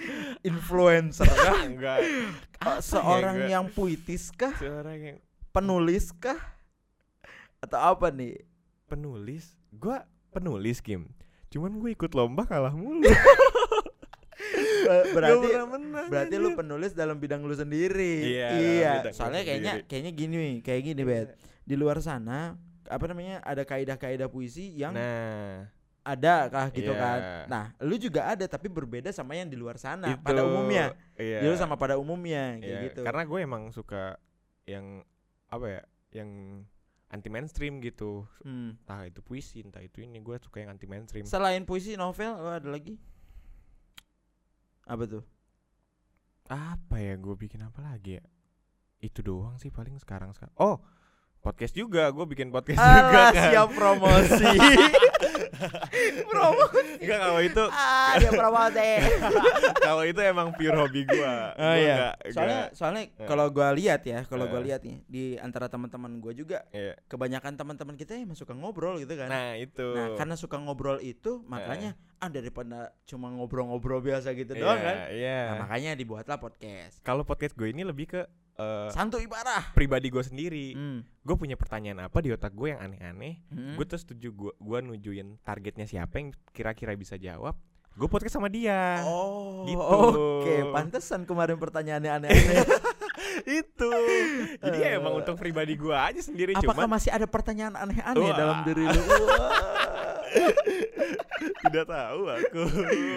Influencer 0.48 1.24
kah? 1.24 1.64
enggak 1.68 1.98
Apa 2.58 2.78
ya 2.78 2.84
Seorang 2.84 3.36
gua? 3.38 3.48
yang 3.48 3.64
puitis 3.68 4.30
kah? 4.30 4.54
seorang 4.56 4.98
yang 4.98 5.18
Penulis 5.50 6.12
kah? 6.12 6.36
Atau 7.58 7.80
apa 7.80 8.12
nih? 8.12 8.44
penulis 8.86 9.58
gue 9.74 9.98
penulis 10.30 10.78
Kim 10.78 11.10
cuman 11.50 11.74
gue 11.74 11.90
ikut 11.90 12.14
lomba 12.14 12.46
kalah 12.46 12.70
mulu 12.70 13.02
Berarti 14.86 15.48
menang, 15.66 16.06
berarti 16.06 16.34
lu 16.38 16.52
anjir. 16.52 16.58
penulis 16.62 16.92
dalam 16.94 17.18
bidang 17.18 17.42
lu 17.42 17.50
sendiri. 17.50 18.22
Iya, 18.22 19.02
bidang 19.02 19.14
Soalnya 19.16 19.42
gua 19.42 19.48
kayaknya 19.50 19.72
sendiri. 19.74 19.88
kayaknya 19.90 20.12
gini, 20.14 20.38
kayak 20.62 20.82
gini, 20.86 21.02
Bet. 21.02 21.28
Di 21.66 21.74
luar 21.74 21.98
sana 21.98 22.54
apa 22.86 23.04
namanya? 23.10 23.42
Ada 23.42 23.66
kaidah-kaidah 23.66 24.30
puisi 24.30 24.70
yang 24.78 24.94
nah 24.94 25.66
ada 26.06 26.46
kah 26.46 26.70
gitu 26.70 26.94
Iya. 26.94 27.02
kan. 27.02 27.18
Nah, 27.50 27.64
lu 27.82 27.98
juga 27.98 28.30
ada 28.30 28.46
tapi 28.46 28.70
berbeda 28.70 29.10
sama 29.10 29.34
yang 29.34 29.50
di 29.50 29.58
luar 29.58 29.74
sana 29.74 30.14
itu 30.14 30.22
pada 30.22 30.46
umumnya. 30.46 30.94
iya 31.18 31.42
Jadi 31.42 31.50
lu 31.50 31.56
sama 31.58 31.74
pada 31.74 31.98
umumnya 31.98 32.54
kayak 32.56 32.62
Iya, 32.62 32.78
gitu. 32.86 33.00
karena 33.02 33.22
gue 33.26 33.40
emang 33.42 33.62
suka 33.74 34.14
yang 34.64 35.02
apa 35.50 35.66
ya 35.66 35.82
yang 36.14 36.30
anti 37.06 37.26
mainstream 37.26 37.78
gitu 37.80 38.22
Hmm. 38.42 38.78
entah 38.78 39.02
itu 39.04 39.18
puisi 39.20 39.62
entah 39.62 39.78
itu 39.78 39.98
ini 40.00 40.18
gue 40.18 40.38
suka 40.38 40.62
yang 40.62 40.70
anti 40.70 40.86
mainstream 40.86 41.26
Selain 41.26 41.62
puisi, 41.62 41.94
novel 41.94 42.34
oh, 42.34 42.54
ada 42.54 42.66
lagi? 42.66 42.94
Apa 44.86 45.04
tuh? 45.04 45.24
apa 46.46 47.02
ya 47.02 47.18
gue 47.18 47.34
bikin 47.34 47.58
apa 47.58 47.82
lagi 47.82 48.18
ya 48.18 48.24
itu 49.02 49.18
doang 49.18 49.58
sih 49.58 49.66
paling 49.66 49.98
sekarang 49.98 50.30
sekarang 50.30 50.54
oh 50.62 50.78
podcast 51.46 51.70
juga 51.72 52.10
gue 52.10 52.26
bikin 52.26 52.50
podcast 52.50 52.74
juga 52.76 52.98
Alah, 53.06 53.30
kan 53.30 53.42
siap 53.46 53.68
promosi. 53.70 54.50
promosi. 56.26 56.82
Enggak 57.00 57.18
kalau 57.20 57.40
itu 57.40 57.64
Ah, 57.70 58.12
dia 58.16 58.30
promosi. 58.30 58.90
kalau 59.86 60.02
itu 60.02 60.20
emang 60.20 60.48
pure 60.52 60.74
hobi 60.74 61.02
gue 61.04 61.34
Oh 61.54 61.74
iya. 61.74 62.12
Soalnya 62.28 62.60
soalnya 62.72 63.04
Eh. 63.08 63.24
kalau 63.24 63.46
gua 63.48 63.70
lihat 63.70 64.02
ya, 64.02 64.24
kalau 64.24 64.46
gua 64.46 64.60
Eh. 64.60 64.66
lihat 64.66 64.80
nih 64.82 64.98
di 65.06 65.24
antara 65.38 65.66
teman-teman 65.66 66.18
gua 66.18 66.32
juga 66.32 66.66
iya. 66.70 66.98
kebanyakan 67.06 67.54
teman-teman 67.54 67.94
kita 67.94 68.16
emang 68.16 68.34
suka 68.34 68.52
ngobrol 68.52 68.98
gitu 68.98 69.14
kan. 69.14 69.28
nah 69.28 69.54
itu 69.54 69.86
Nah, 69.86 70.18
karena 70.18 70.34
suka 70.34 70.56
ngobrol 70.58 70.98
itu 70.98 71.40
makanya 71.46 71.94
ah 72.16 72.26
daripada 72.26 72.90
cuma 73.04 73.28
ngobrol-ngobrol 73.30 74.00
biasa 74.00 74.32
gitu 74.32 74.52
doang 74.52 74.76
kan. 74.76 75.08
iya 75.10 75.54
Nah, 75.54 75.56
makanya 75.64 75.90
dibuatlah 75.94 76.36
podcast. 76.36 77.00
kalau 77.00 77.22
podcast 77.22 77.54
gue 77.54 77.68
ini 77.68 77.84
lebih 77.84 78.08
ke 78.08 78.22
eh, 78.56 78.88
Santuy 78.88 79.24
parah. 79.24 79.70
pribadi 79.72 80.08
gue 80.08 80.20
sendiri 80.20 80.66
Hmm. 80.72 81.00
gue 81.02 81.36
punya 81.36 81.54
pertanyaan 81.54 82.02
apa 82.02 82.18
di 82.18 82.30
otak 82.30 82.50
gue 82.50 82.70
yang 82.70 82.80
aneh-aneh 82.82 83.40
Hmm. 83.48 83.74
gue 83.74 83.84
tuh 83.84 83.96
setuju 83.96 84.28
gue 84.30 84.52
gue 84.54 84.78
nujuin 84.82 85.38
targetnya 85.40 85.84
siapa 85.84 86.16
yang 86.16 86.28
kira-kira 86.50 86.92
bisa 86.92 87.14
jawab 87.14 87.56
gue 87.92 88.04
podcast 88.06 88.36
sama 88.36 88.48
dia 88.48 89.00
Oh, 89.00 89.64
gitu. 89.64 89.80
oke. 89.80 90.54
Pantesan 90.70 91.24
kemarin 91.24 91.56
pertanyaannya 91.56 92.10
aneh-aneh. 92.14 92.60
itu 93.46 93.90
jadi 94.58 94.76
ya 94.76 94.88
emang 94.96 95.16
untuk 95.16 95.36
pribadi 95.36 95.74
gue 95.74 95.92
aja 95.92 96.20
sendiri 96.20 96.52
Apakah 96.52 96.72
cuman 96.76 96.88
masih 96.90 97.08
ada 97.08 97.24
pertanyaan 97.24 97.72
aneh-aneh 97.74 98.30
dalam 98.32 98.64
diri 98.64 98.84
lu? 98.84 99.00
Tidak 101.36 101.84
tahu 101.84 102.20
aku 102.26 102.62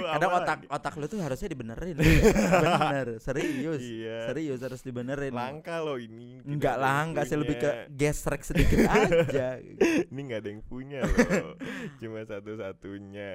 Kadang 0.05 0.29
Apa 0.29 0.37
otak 0.37 0.57
lagi? 0.57 0.67
otak 0.69 0.93
lu 0.95 1.05
tuh 1.05 1.19
harusnya 1.19 1.47
dibenerin. 1.47 1.95
Bener, 2.63 3.07
serius. 3.17 3.79
iya 3.79 4.27
Serius 4.27 4.59
harus 4.59 4.81
dibenerin. 4.81 5.31
langka 5.31 5.79
loh 5.79 5.95
ini 5.95 6.41
Enggak 6.41 6.75
ada 6.75 7.03
enggak 7.03 7.23
sih 7.25 7.35
lebih 7.35 7.55
ke 7.57 7.69
gesrek 7.89 8.41
sedikit 8.41 8.83
aja. 8.89 9.57
ini 10.03 10.19
nggak 10.19 10.39
ada 10.39 10.49
yang 10.49 10.61
punya 10.61 10.99
loh 11.01 11.55
cuma 11.97 12.19
satu-satunya 12.21 13.31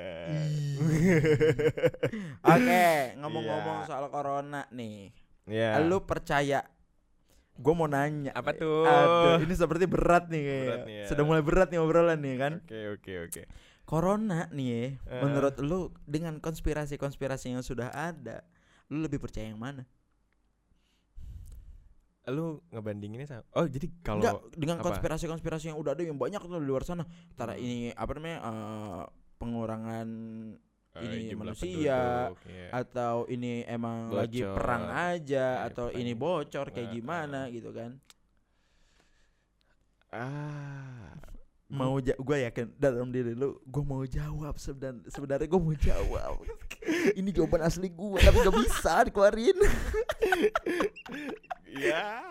Oke, 2.42 2.86
ngomong-ngomong 3.16 3.76
Iya. 3.76 3.86
soal 3.86 4.04
corona 4.08 4.66
nih. 4.70 5.10
ya 5.46 5.80
Lu 5.80 6.02
percaya 6.02 6.64
Gue 7.54 7.70
mau 7.70 7.86
nanya 7.86 8.34
Apa 8.34 8.50
tuh? 8.52 8.82
Aduh, 8.82 9.38
ini 9.40 9.54
seperti 9.54 9.86
berat 9.86 10.26
nih 10.26 10.42
kayaknya. 10.42 10.66
Berat 10.66 10.82
nih 10.84 10.94
ya. 10.96 11.06
Sudah 11.06 11.22
mulai 11.22 11.38
berat 11.40 11.68
nih 11.68 11.78
obrolan 11.78 12.18
nih 12.18 12.34
kan. 12.36 12.52
oke 12.60 12.78
oke 12.92 13.12
oke 13.24 13.42
Corona 13.84 14.48
nih 14.48 14.66
ya, 14.66 14.84
Eh. 15.06 15.22
menurut 15.22 15.54
lu 15.60 15.80
dengan 16.04 16.40
konspirasi-konspirasi 16.40 17.52
yang 17.52 17.60
sudah 17.60 17.88
ada, 17.88 18.40
lu 18.88 19.00
lebih 19.00 19.20
percaya 19.20 19.46
yang 19.46 19.60
mana? 19.60 19.84
lu 22.24 22.56
ngebandinginnya 22.72 23.28
sama 23.28 23.44
oh 23.52 23.68
jadi 23.68 23.84
kalau 24.00 24.48
dengan 24.56 24.80
apa? 24.80 24.88
konspirasi-konspirasi 24.88 25.68
yang 25.68 25.76
udah 25.76 25.92
ada 25.92 26.08
yang 26.08 26.16
banyak 26.16 26.40
tuh 26.40 26.56
di 26.56 26.64
luar 26.64 26.80
sana. 26.80 27.04
Antara 27.04 27.52
Hmm. 27.52 27.60
ini 27.60 27.76
apa 27.92 28.10
namanya? 28.16 28.38
eh, 28.40 29.02
pengurangan 29.36 30.08
eh, 30.94 31.04
ini 31.04 31.36
manusia, 31.36 32.32
penduduk, 32.32 32.48
iya. 32.48 32.68
atau 32.72 33.28
ini 33.28 33.68
emang 33.68 34.08
lagi 34.08 34.40
Bocor. 34.40 34.56
perang 34.56 34.84
aja 34.88 35.46
Iya, 35.60 35.68
atau 35.68 35.86
perang. 35.92 36.00
ini 36.00 36.12
bocor 36.16 36.66
kayak 36.72 36.88
Nah, 36.88 36.94
gimana 36.96 37.40
ah. 37.44 37.52
gitu 37.52 37.70
kan. 37.76 37.90
ah 40.08 41.12
Mau 41.74 41.98
ja 41.98 42.14
gue 42.14 42.36
yakin 42.46 42.78
dalam 42.78 43.10
diri 43.10 43.34
lu 43.34 43.58
gue 43.66 43.82
mau 43.82 44.06
jawab 44.06 44.54
sebenarnya 44.62 45.10
sebenarnya 45.10 45.46
gue 45.50 45.60
mau 45.60 45.74
jawab. 45.74 46.36
ini 47.18 47.34
jawaban 47.34 47.66
asli 47.66 47.90
gue 47.90 48.18
tapi 48.22 48.36
gak 48.46 48.54
bisa 48.54 48.94
dikeluarin. 49.10 49.58
ya 51.90 52.22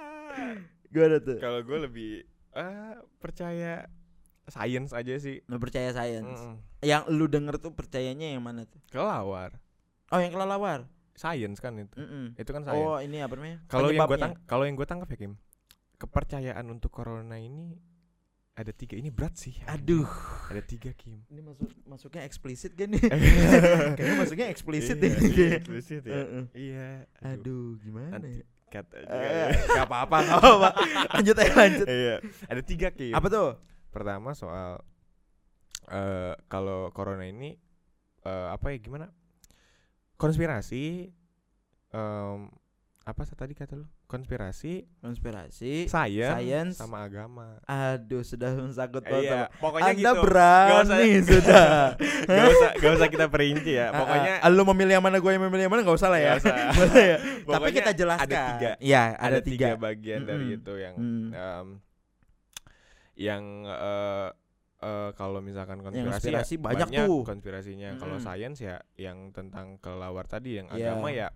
Gimana 0.87 1.17
tuh? 1.19 1.37
kalau 1.43 1.59
gue 1.59 1.77
lebih 1.83 2.11
ah 2.55 2.95
percaya 3.19 3.91
science 4.47 4.95
aja 4.95 5.13
sih. 5.19 5.43
Lu 5.51 5.59
percaya 5.59 5.91
science. 5.91 6.39
Mm-mm. 6.39 6.55
Yang 6.83 7.03
lu 7.11 7.25
denger 7.27 7.59
tuh 7.59 7.71
percayanya 7.75 8.31
yang 8.31 8.43
mana 8.43 8.63
tuh? 8.63 8.79
Kelawar. 8.91 9.59
Oh, 10.11 10.19
yang 10.19 10.31
kelelawar. 10.31 10.87
Science 11.19 11.59
kan 11.59 11.75
itu. 11.79 11.95
Mm-mm. 11.99 12.39
Itu 12.39 12.49
kan 12.51 12.63
science. 12.63 12.79
Oh, 12.79 12.99
ini 12.99 13.19
apa 13.19 13.33
namanya? 13.35 13.59
Kalau 13.67 13.91
yang 13.91 14.07
gue 14.07 14.19
tang 14.19 14.33
kalau 14.47 14.63
yang 14.63 14.75
gue 14.79 14.87
tangkap 14.87 15.09
ya 15.11 15.17
Kim, 15.19 15.33
kepercayaan 15.99 16.65
untuk 16.71 16.91
corona 16.91 17.39
ini 17.39 17.92
ada 18.53 18.69
tiga. 18.69 18.93
Ini 18.93 19.09
berat 19.09 19.33
sih. 19.33 19.57
Aduh. 19.65 20.05
Ada 20.49 20.61
tiga 20.61 20.93
Kim. 20.93 21.25
Ini 21.25 21.41
masuk 21.41 21.69
masuknya 21.89 22.21
eksplisit 22.21 22.77
kan 22.77 22.93
nih? 22.93 23.01
Kayaknya 23.97 24.15
masuknya 24.21 24.47
eksplisit 24.53 24.97
Iya, 25.01 25.09
deh. 25.09 25.13
Eksplisit 25.57 26.03
ya. 26.05 26.21
Iya. 26.53 26.87
Aduh, 27.25 27.81
gimana 27.81 28.21
Nanti 28.21 28.41
ya? 28.41 28.45
Kata 28.69 28.93
Eh, 29.05 29.49
Gak 29.73 29.85
apa-apa. 29.89 30.17
Gak 30.21 30.37
apa-apa. 30.37 30.69
Lanjut 31.17 31.35
aja 31.37 31.53
lanjut. 31.57 31.87
Iya. 31.89 32.15
Ada 32.45 32.61
tiga 32.61 32.87
Kim. 32.93 33.13
Apa 33.13 33.27
tuh? 33.29 33.49
Pertama 33.89 34.33
soal 34.33 34.81
eh 35.89 36.33
kalau 36.47 36.93
corona 36.95 37.25
ini 37.25 37.57
eh 38.23 38.47
apa 38.53 38.69
ya 38.73 38.77
gimana? 38.77 39.09
Konspirasi 40.17 41.09
em 41.93 42.39
apa 43.03 43.21
tadi 43.33 43.53
kata 43.57 43.75
lu? 43.81 43.85
Konspirasi, 44.05 44.85
Konspirasi. 44.99 45.87
science, 45.87 46.29
Science. 46.29 46.73
sama 46.77 47.01
agama. 47.01 47.57
Aduh, 47.63 48.21
sudah 48.21 48.53
mensangkut 48.53 49.01
banget 49.01 49.25
Iya, 49.25 49.33
sama 49.41 49.57
pokoknya 49.57 49.83
Anda 49.87 49.97
gitu. 49.97 50.05
Gak 50.05 50.21
berani 50.21 50.77
usah- 50.77 51.25
sudah. 51.25 51.67
gak 52.29 52.45
usah 52.47 52.69
gak 52.75 52.91
usah 52.93 53.07
kita 53.09 53.25
perinci 53.27 53.71
ya. 53.73 53.87
Pokoknya 53.89 54.33
Ah, 54.37 54.45
ah. 54.45 54.49
lu 54.49 54.63
memilih 54.67 54.93
yang 54.93 55.03
mana 55.03 55.17
gue 55.17 55.31
yang 55.31 55.43
memilih 55.43 55.63
yang 55.63 55.73
mana 55.73 55.81
gak 55.81 55.97
usah 55.97 56.09
lah 56.09 56.19
ya. 56.19 56.31
Usah. 56.35 56.53
Ya. 56.93 57.17
Tapi 57.41 57.47
Pokoknya 57.47 57.73
kita 57.75 57.91
jelaskan. 57.95 58.27
ada 58.29 58.37
tiga. 58.47 58.71
Iya, 58.77 59.03
ada, 59.15 59.37
tiga. 59.39 59.67
bagian 59.75 60.21
dari 60.23 60.45
Mm-mm. 60.45 60.57
itu 60.57 60.73
yang 60.75 60.95
Mm. 60.95 61.27
em, 61.31 61.67
yang 63.15 63.43
eh 63.63 64.29
eh, 64.79 65.09
kalau 65.13 65.39
misalkan 65.39 65.79
konspirasi, 65.79 66.11
konspirasi 66.11 66.53
ya 66.53 66.61
banyak 66.61 66.87
tuh. 66.99 67.23
konspirasinya 67.23 67.89
kalau 67.97 68.17
Mm-mm. 68.17 68.27
sains 68.27 68.59
ya 68.59 68.77
yang 68.95 69.31
tentang 69.31 69.79
kelawar 69.79 70.25
tadi 70.25 70.59
yang 70.59 70.67
Iya. 70.69 70.91
agama 70.91 71.07
ya 71.09 71.31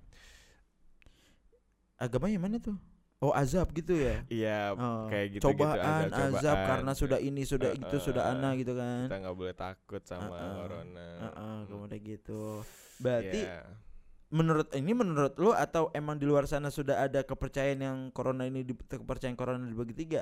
Agama 1.97 2.29
yang 2.29 2.45
mana 2.45 2.57
tuh? 2.57 2.77
Oh, 3.17 3.33
azab 3.33 3.73
gitu 3.73 3.97
ya. 3.97 4.21
iya 4.29 4.77
Oh, 4.77 5.10
kayak 5.10 5.27
gitu 5.33 5.49
cobaan, 5.49 6.05
azab 6.07 6.53
karena 6.69 6.93
sudah 6.93 7.17
ini 7.17 7.41
sudah 7.41 7.73
Eh, 7.73 7.81
itu 7.81 7.97
sudah 7.97 8.29
eh, 8.29 8.31
ana 8.31 8.53
gitu 8.53 8.77
kan. 8.77 9.10
kita 9.10 9.17
nggak 9.17 9.33
boleh 9.36 9.55
takut 9.57 10.01
sama 10.05 10.29
Uh-uh. 10.29 10.53
corona 10.55 11.10
Heeh, 11.25 11.57
kemudian 11.65 12.01
gitu. 12.05 12.62
Berarti 12.97 13.41
Iya. 13.41 13.65
menurut 14.29 14.69
ini 14.71 14.91
menurut 14.93 15.33
lu 15.36 15.49
atau 15.49 15.89
emang 15.91 16.13
di 16.13 16.29
luar 16.29 16.45
sana 16.45 16.69
sudah 16.69 17.01
ada 17.01 17.25
kepercayaan 17.25 17.81
yang 17.81 17.97
corona 18.13 18.45
ini 18.45 18.62
di, 18.62 18.77
kepercayaan 18.77 19.33
corona 19.33 19.65
dibagi 19.65 19.97
tiga? 19.97 20.21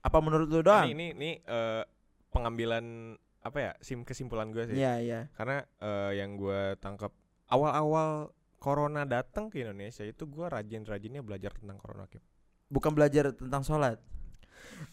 Apa 0.00 0.16
menurut 0.18 0.48
lu 0.48 0.64
doang? 0.64 0.88
ini 0.88 1.12
ini 1.12 1.12
ini 1.12 1.30
eh, 1.38 1.84
pengambilan 2.32 3.12
apa 3.42 3.58
ya 3.60 3.72
sim 3.78 4.02
kesimpulan 4.02 4.48
gue 4.48 4.72
sih 4.72 4.80
Iya, 4.80 4.94
iya. 4.98 5.20
karena 5.36 5.68
eh, 5.78 6.16
yang 6.16 6.40
gue 6.40 6.80
tangkap 6.80 7.12
awal-awal 7.46 8.32
corona 8.62 9.02
datang 9.02 9.50
ke 9.50 9.66
Indonesia 9.66 10.06
itu 10.06 10.22
gue 10.22 10.46
rajin-rajinnya 10.46 11.26
belajar 11.26 11.50
tentang 11.58 11.82
corona 11.82 12.06
Kim. 12.06 12.22
Bukan 12.70 12.94
belajar 12.94 13.34
tentang 13.34 13.66
sholat. 13.66 13.98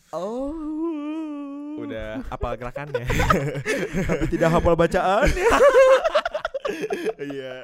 Oh. 0.09 0.49
udah 1.79 2.27
apal 2.27 2.59
gerakannya 2.59 3.07
tapi 4.09 4.25
tidak 4.27 4.51
hafal 4.51 4.75
bacaan. 4.75 5.31
iya 7.31 7.63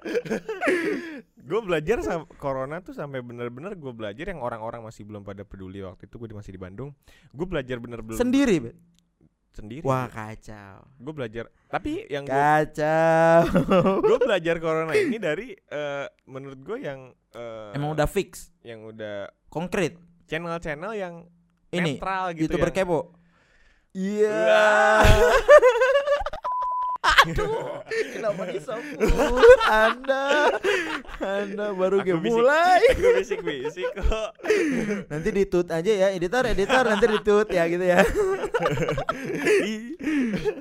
gue 1.46 1.60
belajar 1.62 2.02
sam 2.02 2.26
corona 2.42 2.82
tuh 2.82 2.98
sampai 2.98 3.22
bener-bener 3.22 3.78
gue 3.78 3.94
belajar 3.94 4.26
yang 4.34 4.42
orang-orang 4.42 4.82
masih 4.82 5.06
belum 5.06 5.22
pada 5.22 5.46
peduli 5.46 5.86
waktu 5.86 6.10
itu 6.10 6.18
gue 6.18 6.34
masih 6.34 6.58
di 6.58 6.62
Bandung 6.62 6.90
gue 7.30 7.48
belajar 7.48 7.78
bener-bener 7.78 8.18
Sendiri, 8.18 8.56
Bet. 8.64 8.76
Sendiri 9.56 9.82
Wah, 9.82 10.06
kacau. 10.06 10.84
gue 10.96 11.14
belajar 11.14 11.48
tapi 11.66 12.06
yang 12.08 12.24
Kacau. 12.24 13.48
gue 14.08 14.18
belajar 14.28 14.56
corona 14.60 14.92
ini 14.92 15.18
dari 15.18 15.52
eh, 15.52 16.06
menurut 16.26 16.60
gue 16.60 16.78
yang 16.80 17.00
eh, 17.32 17.72
Emang 17.74 17.92
udah 17.92 18.06
fix, 18.06 18.52
yang 18.62 18.84
udah 18.84 19.28
konkret. 19.48 19.96
channel-channel 20.26 20.92
yang 20.94 21.16
Ini 21.70 21.96
netral 21.96 22.34
gitu 22.34 22.52
YouTuber 22.52 22.70
yang- 22.70 22.78
kepo. 22.78 23.00
Iya. 23.92 24.36
Wah. 24.44 25.04
Aduh, 27.26 27.82
kenapa 28.14 28.42
disebut 28.48 29.60
Anda? 29.66 30.26
Anda 31.18 31.66
baru 31.74 32.06
game 32.06 32.22
mulai. 32.22 32.82
Aku 32.94 33.18
bisik-bisik 33.18 33.90
kok. 33.98 34.30
Nanti 35.10 35.30
ditut 35.34 35.68
aja 35.68 35.92
ya, 35.92 36.08
editor, 36.14 36.46
editor 36.46 36.84
nanti 36.86 37.06
ditut 37.10 37.48
ya 37.50 37.64
gitu 37.66 37.82
ya. 37.82 38.00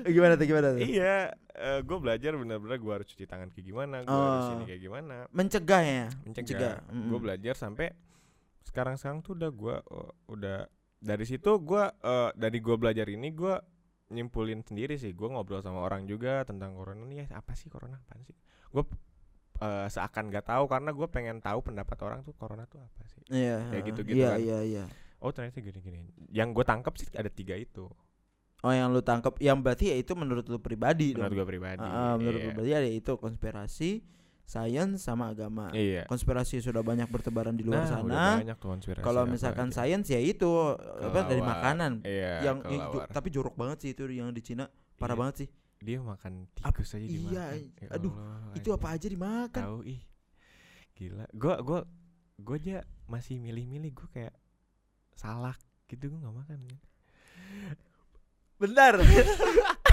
Gimana 0.05 0.33
tuh 0.35 0.45
gimana 0.45 0.67
tuh? 0.73 0.79
iya, 0.81 1.33
gue 1.81 1.97
belajar 1.97 2.31
bener-bener 2.33 2.77
gue 2.77 2.93
harus 2.93 3.07
cuci 3.07 3.25
tangan 3.25 3.49
kayak 3.49 3.65
gimana, 3.65 3.95
gue 4.01 4.11
harus 4.11 4.45
Oh. 4.45 4.55
ini 4.57 4.65
kayak 4.65 4.81
gimana. 4.81 5.15
Mencegah 5.31 5.81
ya. 5.83 6.07
Mencegah. 6.25 6.75
Mm-mm. 6.89 7.09
Gue 7.11 7.19
belajar 7.21 7.53
sampai 7.55 7.93
sekarang-sekarang 8.65 9.21
tuh 9.21 9.37
udah 9.37 9.51
gue 9.53 9.75
udah 10.27 10.59
dari 10.97 11.25
situ 11.25 11.51
gue 11.61 11.83
eh, 11.85 12.29
dari 12.33 12.57
gue 12.57 12.75
belajar 12.75 13.05
ini 13.07 13.29
gue 13.29 13.55
nyimpulin 14.15 14.63
sendiri 14.63 14.95
sih. 14.95 15.11
Gue 15.11 15.27
ngobrol 15.27 15.59
sama 15.59 15.83
orang 15.83 16.07
juga 16.07 16.47
tentang 16.47 16.73
corona 16.79 17.03
nih 17.03 17.27
ya 17.27 17.35
apa 17.35 17.51
sih 17.53 17.67
corona 17.67 17.99
apa 17.99 18.23
sih? 18.23 18.35
Gue 18.71 18.83
eh, 19.59 19.87
seakan 19.91 20.31
gak 20.31 20.47
tahu 20.47 20.63
karena 20.71 20.89
gue 20.95 21.07
pengen 21.11 21.37
tahu 21.43 21.59
pendapat 21.59 21.97
orang 22.07 22.19
tuh 22.23 22.31
corona 22.39 22.63
tuh 22.65 22.79
apa 22.79 23.03
sih? 23.11 23.21
Iya. 23.27 23.67
Kayak 23.75 23.83
gitu-gitu 23.91 24.23
Iya, 24.23 24.31
kan. 24.31 24.39
iya, 24.39 24.59
iya. 24.63 24.85
Oh 25.19 25.35
ternyata 25.35 25.59
gini-gini. 25.59 26.07
Yang 26.31 26.49
gue 26.55 26.65
tangkap 26.65 26.93
sih 26.95 27.07
ada 27.11 27.27
tiga 27.27 27.59
itu. 27.59 27.91
Oh, 28.65 28.73
yang 28.73 28.89
lu 28.89 29.03
tangkap 29.05 29.37
yang 29.37 29.61
berarti 29.61 29.93
ya 29.93 29.95
itu 30.01 30.17
menurut 30.17 30.49
lu 30.49 30.57
pribadi 30.57 31.13
Menurut 31.13 31.37
gue 31.37 31.45
pribadi. 31.45 31.85
Ah, 31.85 32.17
menurut 32.17 32.39
iya. 32.41 32.45
lu 32.45 32.49
pribadi 32.49 32.71
ada 32.73 32.89
itu 32.89 33.11
konspirasi, 33.13 33.91
sains 34.45 35.01
sama 35.01 35.29
agama. 35.29 35.69
Iya. 35.71 36.05
Konspirasi 36.05 36.61
sudah 36.61 36.79
banyak 36.79 37.09
bertebaran 37.09 37.53
di 37.53 37.65
luar 37.65 37.81
Nah, 37.81 37.89
sana. 37.91 38.23
banyak 38.39 38.55
tuh 38.55 38.69
konspirasi 38.71 39.01
Kalau 39.01 39.25
apa 39.25 39.31
misalkan 39.31 39.67
aja. 39.67 39.81
sains 39.81 40.05
ya 40.05 40.17
itu 40.17 40.49
apa 40.77 41.25
dari 41.25 41.41
makanan. 41.41 42.01
Iya, 42.01 42.31
yang 42.45 42.57
tapi 43.07 43.29
jorok 43.29 43.53
banget 43.53 43.77
sih 43.81 43.89
itu 43.91 44.05
yang 44.07 44.29
di 44.29 44.39
Cina. 44.39 44.69
Parah 44.95 45.11
Iya. 45.11 45.21
banget 45.21 45.35
sih. 45.37 45.49
dia 45.75 45.99
makan 45.99 46.49
Ap- 46.63 46.73
tikus 46.73 46.93
aja 46.93 47.03
iya, 47.03 47.13
dimakan. 47.13 47.57
Ya 47.77 47.87
aduh, 47.91 48.13
Allah, 48.15 48.55
Itu 48.55 48.69
apa 48.71 48.87
anjing. 48.87 48.97
aja 48.97 49.07
dimakan. 49.11 49.63
Tahu 49.65 49.79
ih. 49.85 50.01
Gila. 50.95 51.25
Gua 51.35 51.55
gua 51.59 51.79
gua 52.37 52.55
aja 52.55 52.77
masih 53.05 53.37
milih-milih 53.37 53.91
gua 53.93 54.07
kayak 54.09 54.33
salak 55.13 55.59
gitu 55.85 56.09
gua 56.09 56.25
nggak 56.25 56.35
makan. 56.41 56.59
Bentar. 58.57 58.93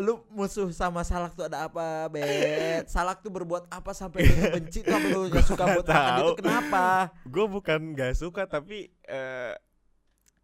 Lu 0.00 0.24
musuh 0.32 0.72
sama 0.72 1.04
salak 1.04 1.36
tuh 1.36 1.46
ada 1.46 1.68
apa, 1.68 2.08
Bet? 2.08 2.88
Salak 2.88 3.20
tuh 3.20 3.30
berbuat 3.30 3.68
apa 3.68 3.92
sampai 3.92 4.24
lu 4.24 4.34
benci 4.56 4.80
tuh 4.80 4.96
apa 4.96 5.06
lu 5.12 5.28
gak 5.28 5.44
suka 5.46 5.64
buat 5.68 5.86
makan 5.86 6.12
itu 6.24 6.34
kenapa? 6.40 6.84
Gua 7.28 7.46
bukan 7.46 7.92
gak 7.92 8.16
suka 8.16 8.48
tapi 8.48 8.88
eh 9.04 9.54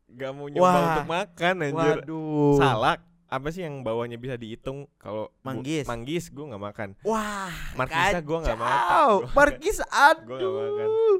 gak 0.08 0.30
mau 0.36 0.46
nyoba 0.52 0.68
Wah. 0.68 0.84
untuk 0.92 1.08
makan 1.08 1.54
anjir. 1.64 1.98
Waduh. 2.04 2.56
Salak 2.60 3.07
apa 3.28 3.48
sih 3.48 3.60
yang 3.60 3.80
bawahnya 3.80 4.16
bisa 4.16 4.34
dihitung 4.34 4.88
kalau 4.96 5.28
bu- 5.28 5.44
Manggis. 5.44 5.84
manggis 5.84 6.28
gua 6.28 6.48
nggak 6.48 6.64
makan. 6.64 6.88
Wah, 7.02 7.52
Markisa 7.74 8.18
gua 8.20 8.38
nggak 8.40 8.56
makan. 8.64 8.96
Gua- 8.96 9.28
Markis 9.34 9.76
Gua 9.78 10.08
nggak 10.34 10.52
makan. 10.54 10.88
aduh. 10.88 11.16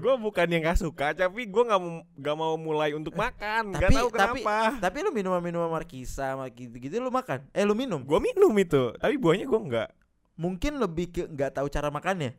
Gue 0.00 0.14
bukan 0.16 0.46
yang 0.48 0.62
gak 0.62 0.78
suka, 0.78 1.12
tapi 1.12 1.44
gue 1.44 1.60
nggak 1.60 1.76
mau 1.76 1.92
nggak 2.14 2.36
mau 2.38 2.54
mulai 2.54 2.94
untuk 2.94 3.12
makan. 3.12 3.74
Gak 3.74 3.84
Tapi- 3.84 3.96
tahu 3.96 4.08
tapi- 4.08 4.40
kenapa. 4.40 4.80
Tapi 4.80 4.96
lu 4.98 5.10
minuman-minuman 5.10 5.68
Markisa 5.68 6.32
sama 6.32 6.48
gitu-gitu 6.48 6.96
lu 6.96 7.10
makan? 7.10 7.44
Eh 7.50 7.62
lu 7.62 7.74
minum? 7.74 8.00
Gue 8.00 8.16
minum 8.16 8.48
itu, 8.54 8.94
tapi 8.96 9.14
buahnya 9.14 9.44
gue 9.44 9.60
nggak. 9.60 9.88
Mungkin 10.36 10.72
lebih 10.78 11.06
ke 11.10 11.22
nggak 11.26 11.52
tahu 11.52 11.68
cara 11.68 11.90
makannya. 11.90 12.32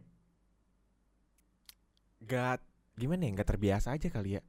Gak 2.21 2.61
gimana 2.95 3.21
ya? 3.21 3.31
Nggak 3.31 3.49
terbiasa 3.49 3.87
aja 3.91 4.07
kali 4.07 4.37
ya. 4.37 4.41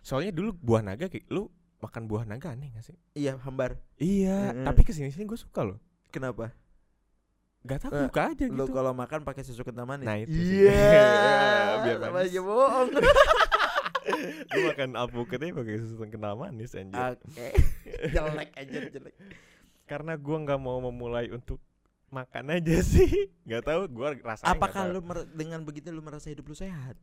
Soalnya 0.00 0.32
dulu 0.32 0.52
buah 0.54 0.80
naga 0.80 1.08
kayak 1.08 1.28
lu 1.28 1.48
makan 1.84 2.02
buah 2.04 2.24
naga 2.24 2.50
aneh 2.50 2.68
gak 2.70 2.84
sih? 2.84 2.96
Iya, 3.12 3.36
hambar. 3.38 3.76
Iya, 3.96 4.50
Heeh. 4.50 4.64
tapi 4.64 4.80
ke 4.80 4.90
sini 4.90 5.08
sini 5.08 5.24
gue 5.24 5.36
suka 5.36 5.62
loh. 5.62 5.78
Kenapa? 6.08 6.50
Gak 7.62 7.78
tau 7.80 7.90
Eh, 7.90 8.00
suka 8.02 8.22
aja 8.30 8.44
Lu 8.46 8.64
gitu. 8.64 8.72
kalau 8.72 8.92
makan 8.92 9.20
pakai 9.22 9.40
susu 9.40 9.60
kental 9.60 9.84
manis. 9.84 10.04
Nah, 10.04 10.16
itu 10.16 10.32
sih. 10.32 10.64
Iya. 10.64 10.84
Biar 11.84 11.96
sama 11.98 12.12
manis. 12.14 12.28
aja 12.28 12.40
bohong. 12.40 12.88
gue 14.50 14.62
makan 14.66 14.90
alpukatnya 14.94 15.52
pakai 15.54 15.74
susu 15.78 15.94
kental 15.98 16.34
manis 16.34 16.72
anjir. 16.72 17.16
Oke. 17.16 17.48
jelek 18.14 18.50
aja 18.54 18.78
jelek. 18.90 19.14
Karena 19.84 20.12
gue 20.14 20.36
nggak 20.38 20.56
mau 20.58 20.80
memulai 20.82 21.28
untuk 21.28 21.56
makan 22.08 22.52
aja 22.52 22.78
sih. 22.80 23.32
Gak 23.42 23.64
tahu 23.64 23.88
gue 23.90 24.08
rasanya. 24.22 24.52
Apakah 24.52 24.86
lu 24.86 25.00
mer- 25.00 25.26
dengan 25.26 25.60
begitu 25.60 25.88
lu 25.88 25.98
merasa 25.98 26.28
hidup 26.28 26.44
lu 26.44 26.54
sehat? 26.54 26.94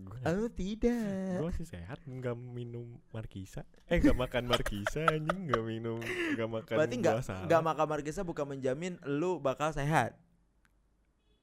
Gue 0.00 0.16
Oh 0.22 0.46
tidak. 0.48 1.34
gue 1.34 1.44
masih 1.46 1.64
sehat 1.64 1.98
nggak 2.00 2.34
minum 2.34 2.98
markisa 3.08 3.62
eh 3.84 3.96
nggak 3.96 4.14
makan 4.14 4.42
markisa 4.46 5.02
anjing 5.04 5.46
nggak 5.46 5.62
minum 5.62 5.98
nggak 5.98 6.48
makan 6.48 6.74
Berarti 6.74 6.94
nggak 6.96 7.14
nggak 7.44 7.60
makan 7.64 7.86
markisa 7.88 8.20
bukan 8.22 8.44
menjamin 8.48 8.96
lu 9.02 9.38
bakal 9.38 9.70
sehat. 9.70 10.16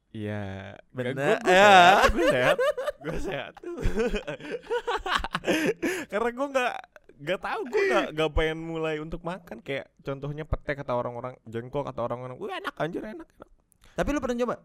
iya 0.09 0.73
Bener. 0.89 1.37
gue 1.37 1.45
Ya. 1.45 1.99
sehat 1.99 2.11
gue 2.13 2.25
sehat 2.31 2.57
gue 3.01 3.17
sehat 3.21 3.53
karena 6.07 6.29
gue 6.31 6.47
nggak 6.49 6.73
gak 7.17 7.39
tahu 7.41 7.59
gue 7.65 7.81
gak, 7.89 8.05
gak 8.11 8.29
pengen 8.33 8.57
mulai 8.59 8.95
untuk 8.97 9.21
makan 9.21 9.57
kayak 9.59 9.89
contohnya 10.01 10.43
pete 10.43 10.73
kata 10.73 10.91
orang-orang 10.91 11.33
jengkol 11.45 11.81
kata 11.81 12.01
orang-orang 12.01 12.35
wah 12.35 12.53
enak 12.53 12.73
anjir 12.75 13.01
enak 13.01 13.25
enak 13.29 13.49
Tapi 13.93 14.07
lu 14.11 14.19
pernah 14.19 14.37
coba? 14.37 14.55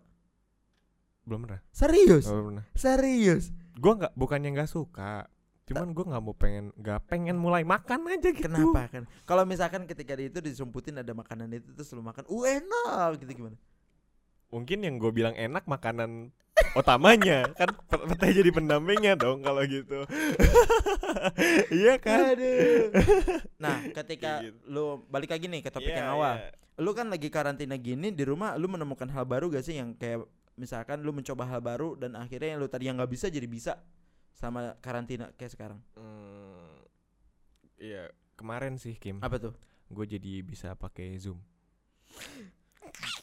belum 1.21 1.47
pernah 1.47 1.61
Serius? 1.71 2.25
Oh, 2.27 2.33
belum 2.33 2.47
pernah 2.51 2.65
Serius? 2.75 3.45
Gue 3.81 3.93
nggak 3.97 4.13
bukannya 4.13 4.53
nggak 4.53 4.69
suka 4.69 5.25
cuman 5.65 5.95
gue 5.95 6.05
nggak 6.05 6.21
mau 6.21 6.35
pengen 6.35 6.75
nggak 6.77 7.01
pengen 7.07 7.39
mulai 7.39 7.63
makan 7.63 8.05
aja 8.11 8.29
gitu 8.35 8.45
Kenapa 8.45 8.91
kan? 8.91 9.07
Kalau 9.23 9.47
misalkan 9.47 9.87
ketika 9.87 10.19
itu 10.19 10.43
disumputin 10.43 10.99
ada 10.99 11.15
makanan 11.15 11.47
itu 11.55 11.71
terus 11.73 11.95
lu 11.95 12.03
makan, 12.03 12.27
uh 12.27 12.45
enak 12.45 13.23
gitu 13.23 13.33
gimana? 13.41 13.57
mungkin 14.51 14.83
yang 14.83 14.99
gue 14.99 15.15
bilang 15.15 15.31
enak 15.33 15.63
makanan 15.65 16.35
utamanya 16.75 17.47
kan 17.59 17.71
pete 17.87 18.35
jadi 18.35 18.51
pendampingnya 18.51 19.15
dong 19.15 19.47
kalau 19.47 19.63
gitu 19.63 20.03
iya 21.71 21.95
kan 22.03 22.35
Aduh. 22.35 22.91
Nah, 23.63 23.79
ketika 23.95 24.43
gitu. 24.43 24.59
lu 24.67 24.85
balik 25.07 25.31
lagi 25.31 25.47
nih 25.47 25.63
ke 25.63 25.71
topik 25.71 25.95
Iya, 25.95 26.03
yang 26.03 26.11
awal. 26.19 26.35
iya. 26.35 26.51
Lu 26.81 26.91
kan 26.97 27.07
lagi 27.07 27.29
karantina 27.29 27.77
gini 27.77 28.11
di 28.11 28.25
rumah, 28.25 28.57
lu 28.57 28.67
menemukan 28.67 29.07
hal 29.07 29.23
baru 29.23 29.53
gak 29.53 29.63
sih 29.63 29.77
yang 29.77 29.93
kayak 29.95 30.25
misalkan 30.61 31.01
lu 31.01 31.11
mencoba 31.11 31.49
hal 31.49 31.59
baru 31.59 31.97
dan 31.97 32.13
akhirnya 32.15 32.53
yang 32.53 32.61
lu 32.61 32.69
tadi 32.69 32.85
yang 32.87 33.01
nggak 33.01 33.09
bisa 33.09 33.27
jadi 33.27 33.49
bisa 33.49 33.81
sama 34.31 34.77
karantina 34.79 35.33
kayak 35.35 35.53
sekarang. 35.53 35.81
Hmm, 35.97 36.85
iya 37.77 38.09
kemarin 38.37 38.77
sih 38.77 38.95
Kim 38.95 39.17
Apa 39.19 39.37
tuh? 39.37 39.53
gue 39.89 40.07
jadi 40.07 40.41
bisa 40.41 40.73
pakai 40.75 41.17
zoom 41.17 41.41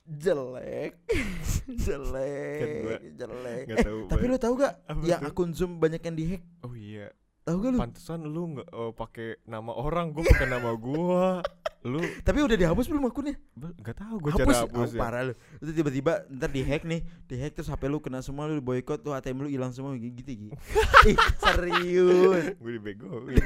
Jelek. 0.07 0.95
jelek. 1.85 2.57
Kan 2.57 2.69
gua 2.79 2.97
jelek. 3.11 3.63
nggak 3.67 3.79
Eh, 3.83 4.07
tapi 4.07 4.23
lu 4.25 4.37
tahu 4.37 4.53
gak 4.55 4.73
Apa 4.85 5.03
yang 5.03 5.19
tuh? 5.19 5.29
akun 5.29 5.51
Zoom 5.51 5.71
banyak 5.77 5.99
yang 5.99 6.15
dihack? 6.15 6.43
oh 6.63 6.71
iya 6.71 7.11
Tahu 7.47 7.63
gak 7.63 7.71
lu? 7.71 7.77
pantesan 7.79 8.19
lu 8.27 8.59
nggak 8.59 8.67
oh, 8.75 8.91
pakai 8.91 9.39
nama 9.47 9.71
orang 9.71 10.11
gue 10.11 10.19
pakai 10.19 10.51
nama 10.51 10.75
gua 10.75 11.39
lu 11.87 12.03
Tapi 12.19 12.43
udah 12.43 12.59
dihapus 12.59 12.91
belum 12.91 13.07
akunnya? 13.07 13.39
nggak 13.55 13.95
tahu 13.95 14.19
gue 14.19 14.31
hapus, 14.35 14.43
cara 14.43 14.51
oh, 14.51 14.61
hapus 14.67 14.89
ya 14.91 14.99
parah 14.99 15.21
lu. 15.31 15.33
Itu 15.63 15.71
tiba-tiba 15.71 16.27
ntar 16.27 16.51
dihack 16.51 16.83
nih, 16.83 17.07
dihack 17.31 17.55
terus 17.55 17.71
HP 17.71 17.87
lu 17.87 18.03
kena 18.03 18.19
semua 18.19 18.51
lu 18.51 18.59
boykot 18.59 18.99
tuh 18.99 19.15
ATM 19.15 19.47
lu 19.47 19.49
hilang 19.49 19.71
semua 19.71 19.95
gitu 19.95 20.11
gitu. 20.19 20.51
Ih, 21.07 21.15
serius. 21.39 22.59
gue 22.59 22.71
dibegoin 22.75 23.39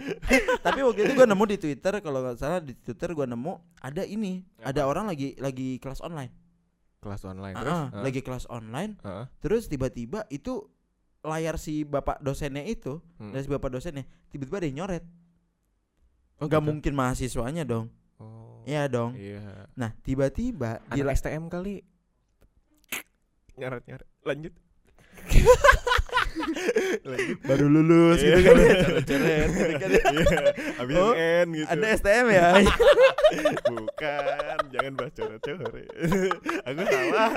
Tapi 0.68 0.78
waktu 0.84 1.00
itu 1.08 1.12
gua 1.16 1.24
nemu 1.24 1.44
di 1.48 1.56
Twitter 1.56 1.94
kalau 2.04 2.20
nggak 2.20 2.36
salah 2.36 2.60
di 2.60 2.76
Twitter 2.76 3.16
gua 3.16 3.24
nemu 3.24 3.56
ada 3.80 4.04
ini, 4.04 4.44
ada 4.60 4.84
orang 4.84 5.08
lagi 5.08 5.32
lagi 5.40 5.80
kelas 5.80 6.04
online. 6.04 6.28
kelas 6.98 7.22
online 7.30 7.54
terus 7.54 7.78
ah, 7.78 7.86
ah, 7.94 8.02
lagi 8.02 8.20
kelas 8.26 8.44
online, 8.50 8.92
ah, 9.06 9.30
terus 9.38 9.70
tiba-tiba 9.70 10.26
itu 10.34 10.66
layar 11.22 11.58
si 11.58 11.82
bapak 11.82 12.22
dosennya 12.22 12.62
itu, 12.62 13.02
hmm. 13.18 13.34
dari 13.34 13.42
si 13.42 13.50
bapak 13.50 13.70
dosennya 13.74 14.04
tiba-tiba 14.30 14.62
ada 14.62 14.66
yang 14.70 14.78
nyoret. 14.84 15.04
Oh, 16.38 16.46
Gak 16.46 16.62
gitu? 16.62 16.68
mungkin 16.70 16.92
mahasiswanya 16.94 17.66
dong. 17.66 17.90
oh 18.22 18.62
Iya 18.62 18.86
dong. 18.86 19.16
iya 19.18 19.66
Nah, 19.74 19.90
tiba-tiba 20.06 20.78
di 20.94 21.02
STM 21.02 21.50
kali 21.50 21.82
nyaret 23.58 23.82
lanjut 23.90 24.06
lanjut 24.22 24.52
baru 27.42 27.66
lulus 27.66 28.18
gitu 28.18 28.38
Iya. 28.38 28.46
kan 28.46 28.56
ya, 28.56 28.74
coret-coret 28.80 29.04
gitu 29.04 29.74
kan 29.76 29.90
ya. 29.90 30.02
Iya, 30.08 30.38
abis 30.78 30.94
Oh, 30.96 31.12
N 31.14 31.46
gitu 31.54 31.68
Ada 31.68 31.86
STM 31.96 32.26
ya? 32.28 32.48
bukan 33.64 34.22
jangan 34.70 34.92
bahas 34.94 35.12
coret-coret 35.12 35.88
aku 36.64 36.80
salah 36.84 37.30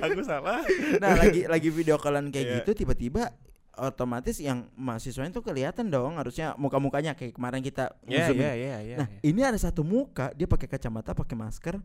aku 0.00 0.20
salah 0.22 0.60
nah, 0.98 1.12
lagi 1.16 1.40
lagi 1.44 1.68
video 1.68 1.96
callan 1.96 2.28
kayak 2.28 2.44
Iya. 2.44 2.54
gitu 2.62 2.84
tiba-tiba 2.84 3.32
otomatis 3.74 4.36
yang 4.38 4.66
mahasiswanya 4.74 5.30
tuh 5.30 5.40
kelihatan 5.40 5.86
dong 5.86 6.18
harusnya 6.18 6.52
muka-mukanya 6.58 7.14
kayak 7.14 7.30
kemarin 7.32 7.62
kita 7.62 7.94
Iya 8.04 8.26
iya 8.26 8.28
ini. 8.28 8.42
iya 8.42 8.76
iya. 8.82 8.96
Nah, 8.98 9.08
ini 9.22 9.40
ada 9.40 9.54
satu 9.54 9.86
muka 9.86 10.34
dia 10.34 10.44
pakai 10.44 10.66
kacamata, 10.66 11.14
pakai 11.14 11.38
masker, 11.38 11.78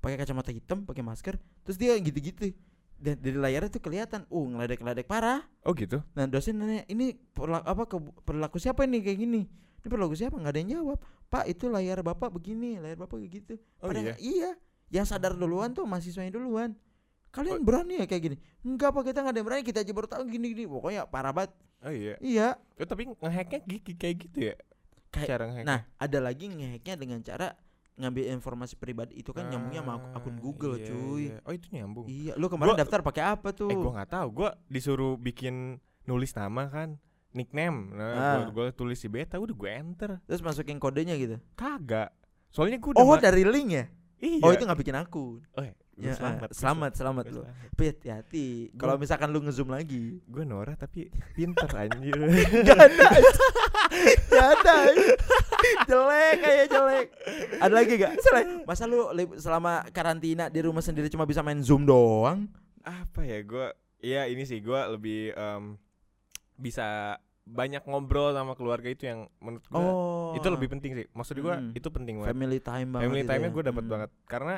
pakai 0.00 0.16
kacamata 0.16 0.48
hitam, 0.48 0.88
pakai 0.88 1.04
masker, 1.04 1.36
terus 1.60 1.76
dia 1.76 1.92
gitu-gitu. 2.00 2.56
Dan 2.94 3.20
dari 3.20 3.36
layarnya 3.36 3.70
tuh 3.70 3.82
kelihatan, 3.82 4.24
uh 4.26 4.44
ngeledek-ledek 4.48 5.04
parah. 5.04 5.42
Oh 5.62 5.74
gitu. 5.74 6.00
Nah, 6.14 6.24
dosen 6.24 6.56
nanya, 6.56 6.86
"Ini 6.86 7.14
perla- 7.32 7.60
apa 7.60 7.84
ke, 7.84 7.96
perilaku 8.22 8.56
siapa 8.56 8.86
ini 8.86 9.02
kayak 9.02 9.18
gini?" 9.18 9.42
Ini 9.84 9.86
perilaku 9.86 10.16
siapa? 10.16 10.40
nggak 10.40 10.52
ada 10.54 10.60
yang 10.60 10.70
jawab. 10.80 10.98
Pak, 11.28 11.44
itu 11.46 11.68
layar 11.68 12.00
Bapak 12.00 12.32
begini, 12.32 12.80
layar 12.80 12.96
Bapak 12.96 13.20
kayak 13.20 13.32
gitu. 13.34 13.54
Oh 13.82 13.90
Padahal- 13.90 14.16
iya. 14.16 14.16
iya. 14.16 14.50
Yang 14.88 15.06
sadar 15.12 15.34
duluan 15.34 15.74
tuh 15.74 15.84
mahasiswanya 15.84 16.32
duluan. 16.32 16.72
Kalian 17.28 17.60
Oh. 17.60 17.66
berani 17.66 17.98
ya 17.98 18.06
kayak 18.06 18.22
gini? 18.22 18.36
Enggak 18.62 18.94
pak 18.94 19.10
kita 19.10 19.18
nggak 19.20 19.34
ada 19.34 19.38
yang 19.42 19.48
berani 19.50 19.62
kita 19.66 19.78
aja 19.82 19.92
baru 19.92 20.06
tahu 20.06 20.22
gini 20.30 20.54
gini. 20.54 20.64
Pokoknya 20.64 21.02
parah 21.04 21.34
banget. 21.34 21.50
Oh 21.82 21.90
iya. 21.90 22.14
Iya. 22.22 22.48
Oh, 22.78 22.86
tapi 22.86 23.10
ngehacknya 23.10 23.60
gigi 23.66 23.92
kayak 23.92 24.16
gitu 24.22 24.38
ya? 24.38 24.54
Kayak- 25.10 25.28
Cara 25.34 25.44
ngehack. 25.50 25.66
Nah 25.66 25.80
ada 25.98 26.18
lagi 26.22 26.46
ngehacknya 26.46 26.94
dengan 26.94 27.18
cara 27.20 27.58
ngambil 27.94 28.24
informasi 28.28 28.74
pribadi 28.74 29.14
itu 29.16 29.30
kan 29.30 29.46
nyambungnya 29.46 29.80
sama 29.80 29.92
ak- 29.94 30.10
akun 30.16 30.34
Ah, 30.34 30.40
Google 30.40 30.74
iya, 30.74 30.86
cuy. 30.86 31.22
iya. 31.24 31.36
Oh 31.42 31.52
itu 31.52 31.66
nyambung. 31.70 32.06
Iya. 32.06 32.32
Lu 32.34 32.46
kemarin 32.48 32.74
Gua- 32.74 32.80
daftar 32.80 33.00
pakai 33.00 33.22
apa 33.24 33.48
tuh? 33.50 33.68
Eh 33.68 33.74
gua 33.74 33.92
nggak 33.94 34.10
tahu. 34.10 34.28
Gua 34.32 34.50
disuruh 34.66 35.14
bikin 35.14 35.78
nulis 36.04 36.32
nama 36.32 36.66
kan, 36.66 36.98
nickname. 37.30 37.90
Nah, 37.90 38.10
Ah. 38.10 38.34
gua, 38.46 38.66
gua 38.66 38.66
tulis 38.70 38.96
si 38.96 39.06
beta 39.06 39.38
udah 39.38 39.52
gue 39.52 39.70
enter. 39.70 40.10
Terus 40.24 40.40
masukin 40.40 40.76
kodenya 40.76 41.14
gitu. 41.14 41.38
Kagak. 41.54 42.10
Soalnya 42.48 42.78
gua 42.78 42.94
udah 42.94 43.02
Oh 43.04 43.16
dari 43.16 43.42
link 43.42 43.68
ya? 43.70 43.84
Iya. 44.18 44.40
Oh 44.40 44.50
itu 44.50 44.62
nggak 44.62 44.80
bikin 44.80 44.96
akun. 44.96 45.42
Oh, 45.52 45.60
iya. 45.60 45.74
Gua 45.74 45.83
Ya, 45.96 46.10
selamat. 46.12 46.38
gua 46.40 46.48
selamat, 46.52 46.92
selamat 46.92 47.24
lu. 47.28 47.40
selamat. 47.40 47.54
Tapi 47.68 47.84
hati-hati. 47.86 48.46
Gua- 48.68 48.80
Kalau 48.80 48.94
misalkan 48.96 49.28
lu 49.28 49.40
ngezoom 49.40 49.68
lagi. 49.68 50.18
Gue 50.24 50.42
Nora 50.42 50.74
tapi 50.74 51.06
pinter 51.32 51.70
anjir. 51.80 52.18
Gak 52.62 52.78
ada. 52.80 53.08
Gak 54.26 54.48
ada. 54.54 54.76
jelek 55.84 56.34
kayak 56.36 56.66
jelek. 56.68 57.06
Ada 57.56 57.72
lagi 57.72 57.92
gak? 57.96 58.12
Selain, 58.20 58.48
masa 58.62 58.84
lu 58.84 59.06
selama 59.36 59.72
karantina 59.88 60.46
di 60.46 60.60
rumah 60.60 60.80
sendiri 60.80 61.06
cuma 61.06 61.24
bisa 61.24 61.40
main 61.40 61.60
zoom 61.60 61.84
doang? 61.84 62.50
apa 62.82 63.22
ya 63.22 63.40
gue 63.40 63.66
Iya 63.98 64.28
ini 64.28 64.44
sih 64.44 64.60
gue 64.60 64.76
lebih 64.90 65.32
em, 65.32 65.80
bisa 66.54 67.16
banyak 67.42 67.80
ngobrol 67.82 68.28
sama 68.30 68.52
keluarga 68.52 68.84
itu 68.86 69.04
yang 69.04 69.24
menurut 69.38 69.64
gue 69.64 69.72
Oh. 69.74 70.32
itu 70.32 70.44
lebih 70.46 70.68
penting 70.68 70.92
sih 70.94 71.06
maksud 71.10 71.32
gue 71.34 71.48
Mm. 71.50 71.72
itu 71.72 71.88
penting 71.88 72.14
banget 72.18 72.28
family 72.30 72.60
time 72.60 72.88
banget. 72.90 73.04
family 73.06 73.20
itu 73.20 73.30
time-nya 73.30 73.48
ya. 73.48 73.54
gue 73.54 73.64
dapat 73.64 73.82
Hmm. 73.82 73.92
banget 73.96 74.10
karena 74.26 74.54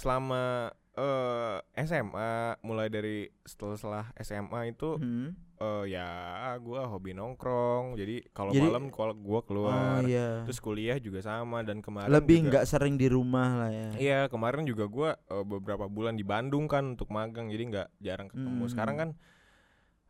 selama 0.00 0.72
eh, 0.92 1.56
SMA 1.78 2.32
mulai 2.60 2.88
dari 2.88 3.16
setelah 3.42 3.76
setelah 3.76 4.04
SMA 4.18 4.70
itu 4.70 4.96
Hmm. 4.96 5.36
eh, 5.54 5.84
ya 5.90 6.08
gue 6.56 6.80
hobi 6.82 7.12
nongkrong 7.12 7.94
jadi 7.94 8.24
kalau 8.30 8.50
malam 8.50 8.88
kalau 8.88 9.12
gue 9.12 9.28
Oh 9.30 9.40
keluar 9.40 10.00
iya. 10.02 10.40
terus 10.42 10.56
kuliah 10.58 10.96
juga 10.96 11.20
sama 11.20 11.60
dan 11.60 11.78
kemarin 11.78 12.08
Lebih 12.10 12.48
nggak 12.48 12.64
sering 12.64 12.96
di 12.96 13.06
rumah 13.06 13.48
lah 13.58 13.70
ya. 13.70 13.88
Iya 13.94 14.20
kemarin 14.26 14.64
juga 14.64 14.84
gua 14.86 15.10
eh, 15.20 15.44
beberapa 15.44 15.84
bulan 15.86 16.14
di 16.14 16.24
Bandung 16.24 16.64
kan 16.64 16.96
untuk 16.96 17.08
magang 17.08 17.46
jadi 17.46 17.64
nggak 17.66 17.88
jarang 17.98 18.28
ketemu. 18.28 18.48
Hmm. 18.58 18.72
Sekarang 18.72 18.96
kan 18.98 19.10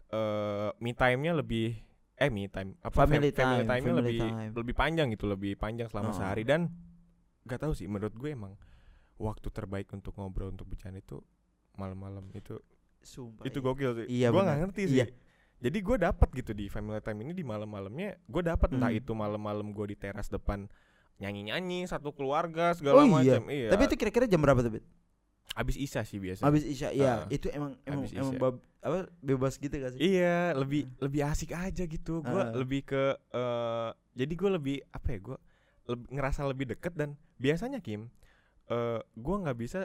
eh 0.09 0.71
me 0.77 0.91
time-nya 0.93 1.33
lebih 1.33 1.79
eh 2.17 2.29
me 2.29 2.47
time 2.47 2.75
apa 2.81 2.95
Family 2.97 3.31
fam- 3.31 3.39
time, 3.57 3.65
time-nya 3.65 3.93
family 3.93 4.03
lebih 4.09 4.21
time. 4.21 4.51
lebih 4.55 4.75
panjang 4.75 5.07
gitu 5.09 5.25
lebih 5.27 5.53
panjang 5.55 5.87
selama 5.87 6.11
Oh. 6.11 6.17
sehari 6.17 6.43
dan 6.43 6.67
nggak 7.43 7.59
tahu 7.59 7.73
sih 7.73 7.87
menurut 7.87 8.13
gue 8.13 8.31
emang 8.31 8.55
waktu 9.21 9.49
terbaik 9.49 9.93
untuk 9.93 10.17
ngobrol 10.17 10.49
untuk 10.49 10.65
bercanda 10.65 10.97
itu 10.97 11.21
malam-malam 11.75 12.25
itu 12.33 12.57
Sumpah. 13.01 13.45
itu 13.45 13.59
iya. 13.59 13.65
gokil 13.65 13.91
sih. 13.95 14.07
Iya, 14.09 14.27
gua 14.29 14.35
benar. 14.35 14.47
nggak 14.47 14.59
ngerti 14.67 14.83
sih. 14.87 14.97
Iya. 14.99 15.07
Jadi 15.61 15.79
gue 15.79 15.97
dapat 15.99 16.29
gitu 16.35 16.53
di 16.53 16.67
family 16.67 16.99
time 16.99 17.21
ini 17.21 17.33
di 17.33 17.45
malam-malamnya 17.45 18.17
gue 18.19 18.43
dapat 18.43 18.69
entah 18.71 18.89
Hmm. 18.89 18.97
itu 18.97 19.13
malam-malam 19.13 19.71
gue 19.71 19.87
di 19.87 19.97
teras 19.99 20.27
depan 20.27 20.65
nyanyi-nyanyi 21.17 21.85
satu 21.85 22.11
keluarga 22.11 22.73
segala 22.73 22.97
Oh 22.97 23.05
iya. 23.05 23.13
macam. 23.37 23.43
Iya. 23.47 23.69
Tapi 23.69 23.83
itu 23.85 23.95
kira-kira 23.95 24.25
jam 24.25 24.41
berapa 24.41 24.57
tuh, 24.59 24.73
Bit? 24.75 24.85
abis 25.51 25.77
isya 25.77 26.01
sih 26.01 26.17
biasa. 26.17 26.41
Habis 26.41 26.63
Isya. 26.63 26.89
Iya, 26.91 27.13
Ah. 27.13 27.21
itu 27.29 27.51
emang 27.51 27.75
emang 27.83 28.07
Habis 28.07 28.15
emang 28.15 28.33
Isya. 28.33 28.41
bab- 28.41 28.65
apa 28.81 28.99
bebas 29.21 29.55
gitu 29.55 29.75
gak 29.75 29.93
sih? 29.93 30.01
Iya, 30.01 30.55
lebih 30.55 30.89
lebih 30.97 31.21
asik 31.27 31.53
aja 31.53 31.85
gitu. 31.85 32.23
Gua 32.23 32.43
Ah. 32.43 32.55
lebih 32.55 32.81
ke 32.83 33.03
eh 33.29 33.91
jadi 34.15 34.33
gue 34.33 34.51
lebih 34.51 34.77
apa 34.89 35.07
ya? 35.11 35.19
Gue 35.21 35.37
ngerasa 36.09 36.47
lebih 36.47 36.71
deket 36.71 36.95
dan 36.95 37.19
biasanya 37.37 37.83
Kim, 37.83 38.09
eh 38.71 39.01
gua 39.15 39.37
nggak 39.41 39.59
bisa 39.59 39.81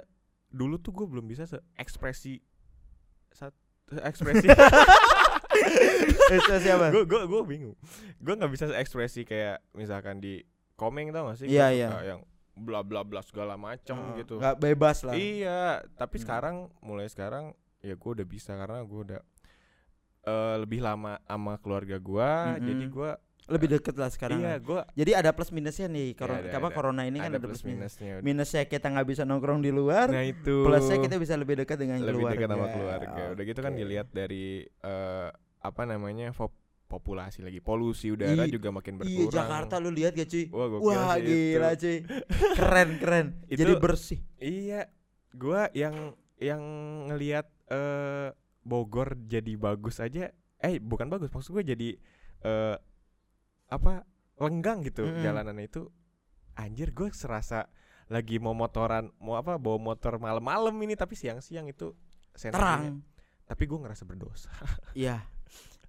dulu 0.48 0.78
tuh 0.78 0.94
gue 0.94 1.06
belum 1.06 1.26
bisa 1.26 1.44
se 1.44 1.58
ekspresi 1.84 2.40
sat 3.30 3.52
ekspresi 4.02 4.48
siapa? 6.60 6.90
gue 6.90 7.04
gue 7.04 7.22
gue 7.26 7.42
bingung 7.44 7.76
gue 8.18 8.34
nggak 8.34 8.52
bisa 8.52 8.66
se 8.66 8.76
ekspresi 8.76 9.22
kayak 9.24 9.62
misalkan 9.72 10.18
di 10.18 10.42
komeng 10.76 11.10
tau 11.10 11.28
gak 11.28 11.40
sih 11.40 11.48
Iya, 11.48 11.68
Gua 11.68 11.76
iya. 11.76 11.90
yang 12.06 12.22
bla 12.56 12.82
bla 12.82 13.04
bla 13.04 13.20
segala 13.20 13.56
macam 13.56 13.96
Oh, 13.96 14.16
gitu 14.16 14.40
nggak 14.40 14.58
bebas 14.58 15.04
lah. 15.04 15.14
Iya, 15.14 15.62
tapi 15.94 16.16
Hmm. 16.18 16.24
sekarang 16.24 16.56
mulai 16.80 17.08
sekarang 17.08 17.52
ya 17.80 17.94
gue 17.94 18.12
udah 18.12 18.26
bisa 18.26 18.56
karena 18.56 18.80
gue 18.82 19.00
udah 19.04 19.22
eh, 20.24 20.56
lebih 20.58 20.80
lama 20.80 21.20
sama 21.22 21.60
keluarga 21.60 22.00
gua, 22.00 22.56
Mm-mm. 22.56 22.64
jadi 22.64 22.86
gua 22.90 23.12
Lebih 23.46 23.68
deket 23.72 23.94
lah 23.94 24.10
sekarang. 24.10 24.40
iya 24.40 24.58
gua 24.58 24.90
Jadi 24.92 25.12
ada 25.14 25.30
plus 25.30 25.50
minusnya 25.50 25.86
nih. 25.86 26.14
Corona, 26.14 26.42
ada- 26.42 26.52
apa 26.52 26.66
ada- 26.66 26.76
corona 26.76 27.02
ini 27.04 27.18
kan 27.18 27.30
ada 27.30 27.38
plus 27.38 27.62
plus 27.62 27.64
minus. 27.64 27.94
minusnya. 27.94 28.14
Minusnya 28.20 28.64
kita 28.66 28.88
nggak 28.90 29.06
bisa 29.06 29.22
nongkrong 29.22 29.60
di 29.60 29.70
luar. 29.70 30.10
Nah 30.10 30.24
itu 30.24 30.66
Plusnya 30.66 30.98
kita 30.98 31.16
bisa 31.16 31.34
lebih 31.34 31.56
dekat 31.56 31.78
dengan 31.78 32.02
lebih 32.02 32.26
keluarga. 32.26 32.36
dekat 32.36 32.50
sama 32.50 32.68
keluarga. 32.70 33.22
Udah 33.32 33.44
gitu 33.44 33.60
kan 33.60 33.72
dilihat 33.72 34.08
dari 34.10 34.46
eh, 34.66 35.30
apa 35.62 35.82
namanya 35.84 36.34
populasi 36.86 37.42
lagi, 37.42 37.58
polusi 37.60 38.10
udara 38.10 38.46
I- 38.46 38.52
juga 38.52 38.70
makin 38.70 38.98
berkurang. 38.98 39.26
Iya 39.26 39.34
Jakarta 39.36 39.78
lu 39.78 39.90
lihat 39.90 40.14
gak 40.14 40.26
cuy? 40.28 40.46
Wah, 40.50 40.68
Wah 40.78 41.14
sih 41.16 41.22
gila 41.24 41.70
itu. 41.70 41.82
cuy. 41.82 41.98
Keren 42.54 42.90
keren. 42.98 43.26
Itu- 43.52 43.62
Jadi 43.62 43.74
bersih. 43.76 44.20
Iya, 44.38 44.90
gua 45.32 45.70
yang 45.72 46.14
yang 46.38 46.62
ngelihat 47.10 47.46
eh 47.68 48.30
Bogor 48.62 49.14
jadi 49.20 49.54
bagus 49.56 49.98
aja. 49.98 50.34
Eh, 50.58 50.78
bukan 50.78 51.06
bagus, 51.06 51.30
maksud 51.30 51.54
gue 51.54 51.66
jadi 51.68 51.90
eh 52.42 52.76
apa? 53.70 54.06
lenggang 54.36 54.84
gitu 54.84 55.08
Mm-mm. 55.08 55.24
jalanan 55.24 55.56
itu. 55.64 55.88
Anjir, 56.60 56.92
gue 56.92 57.08
serasa 57.16 57.72
lagi 58.12 58.36
mau 58.36 58.52
motoran, 58.52 59.08
mau 59.16 59.40
apa? 59.40 59.56
Bawa 59.56 59.80
motor 59.80 60.20
malam-malam 60.20 60.76
ini 60.84 60.96
tapi 61.00 61.16
siang-siang 61.16 61.72
itu. 61.72 61.96
Terang. 62.36 63.00
Tapi 63.48 63.64
gue 63.64 63.80
ngerasa 63.80 64.04
berdosa. 64.04 64.52
Iya. 64.92 65.24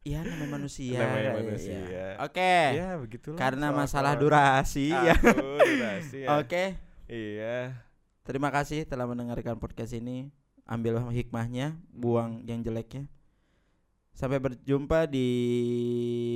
Iya 0.07 0.23
namanya 0.23 0.63
manusia. 0.63 1.03
Namanya 1.03 1.23
Iya. 1.27 1.33
manusia. 1.43 1.79
Oke. 2.23 2.55
Ya, 2.79 2.89
begitulah. 2.95 3.39
Karena 3.43 3.75
masalah 3.75 4.15
durasi 4.15 4.95
ya. 4.95 5.19
Durasi 5.19 6.19
ya. 6.23 6.39
Oke. 6.39 6.79
Iya. 7.11 7.83
Terima 8.23 8.55
kasih 8.55 8.87
telah 8.87 9.11
mendengarkan 9.11 9.59
podcast 9.59 9.91
ini. 9.91 10.31
Ambil 10.63 11.03
hikmahnya, 11.11 11.79
buang 11.91 12.47
yang 12.47 12.63
jeleknya. 12.63 13.11
Sampai 14.17 14.41
berjumpa 14.41 15.05
di 15.05 15.29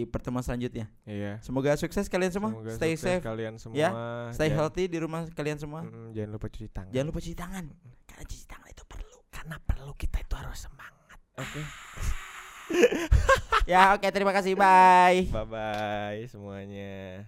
pertemuan 0.06 0.44
selanjutnya. 0.44 0.84
Iya. 1.02 1.40
Semoga 1.40 1.72
sukses 1.74 2.06
kalian 2.06 2.28
semua. 2.28 2.52
Semoga 2.52 2.76
Stay 2.76 2.92
sukses 2.92 3.16
safe, 3.16 3.24
kalian 3.24 3.56
semua. 3.56 3.72
ya. 3.74 3.88
stay 4.36 4.46
Jangan- 4.46 4.56
healthy 4.60 4.84
di 4.84 4.98
rumah 5.00 5.24
kalian 5.32 5.56
semua. 5.56 5.80
Mm, 5.82 6.12
jangan 6.12 6.30
lupa 6.30 6.46
cuci 6.46 6.68
tangan. 6.68 6.92
Jangan 6.92 7.06
lupa 7.08 7.18
cuci 7.18 7.34
tangan. 7.34 7.64
Karena 8.04 8.24
cuci 8.28 8.44
tangan 8.44 8.68
itu 8.68 8.84
perlu. 8.84 9.08
karena 9.30 9.56
perlu 9.56 9.96
kita 9.96 10.20
itu 10.20 10.34
harus 10.36 10.58
semangat. 10.60 11.18
Oke. 11.34 11.60
Ya, 13.66 13.94
oke 13.94 14.06
terima 14.10 14.30
kasih. 14.30 14.54
Bye. 14.54 15.26
Bye 15.26 15.46
bye 15.46 16.22
semuanya. 16.26 17.26